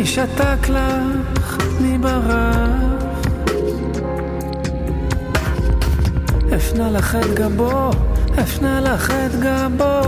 שתק 0.09 0.69
לך? 0.69 1.57
מי 1.81 1.97
ברח? 1.97 2.69
הפנה 6.51 6.91
לך 6.91 7.15
את 7.15 7.33
גבו, 7.33 7.91
הפנה 8.37 8.81
לך 8.81 9.11
את 9.11 9.39
גבו. 9.39 10.01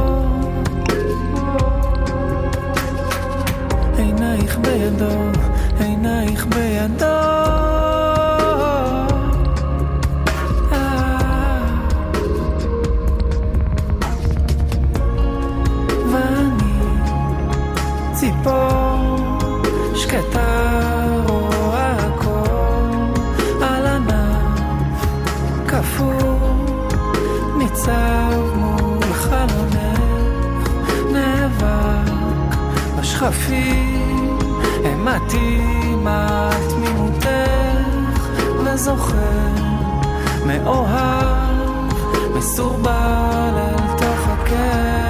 עינייך 3.97 4.57
בידו, 4.57 5.15
עינייך 5.79 6.45
בידו. 6.45 7.41
חפים, 33.21 34.37
המעטים 34.83 36.07
על 36.07 36.69
תמימותך, 36.69 37.27
וזוכר, 38.65 39.15
מאוהב, 40.45 41.91
מסורבל 42.35 43.53
אל 43.55 43.97
תוך 43.97 44.27
הקן. 44.27 45.00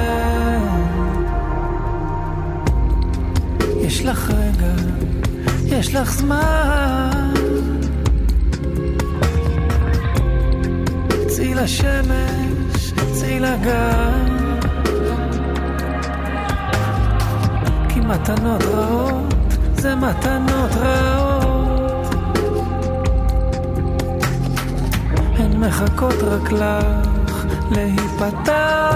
יש 4.02 4.08
לך 4.08 4.30
רגע, 4.30 4.74
יש 5.66 5.96
לך 5.96 6.12
זמן. 6.12 7.34
צאי 11.28 11.54
לשמש, 11.54 12.94
צאי 13.14 13.40
לגן. 13.40 14.42
מתנות 18.08 18.64
רעות, 18.64 19.34
זה 19.74 19.96
מתנות 19.96 20.72
רעות. 20.72 22.16
הן 25.38 25.58
מחכות 25.58 26.24
רק 26.24 26.52
לך 26.52 27.46
להיפתח. 27.72 28.92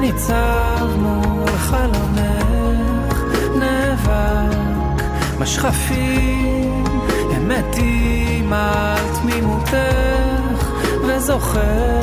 ניצב 0.00 0.88
מול 0.98 1.48
חלומך, 1.48 3.22
נאבק 3.58 5.02
משכפים, 5.38 6.84
הם 7.30 7.48
מתים 7.48 8.52
על 8.52 8.98
תמימותך, 9.20 10.70
וזוכר, 11.06 12.00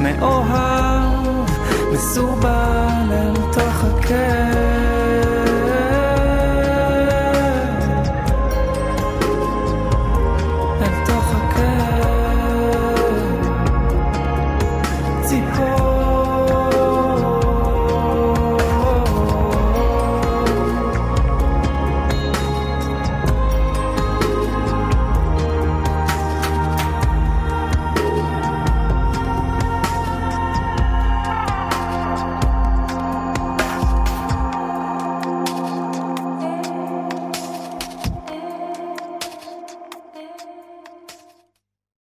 מאוהב, 0.00 1.48
מסורבל 1.92 3.12
אל 3.12 3.34
תוך 3.52 3.84
הקר. 3.84 5.01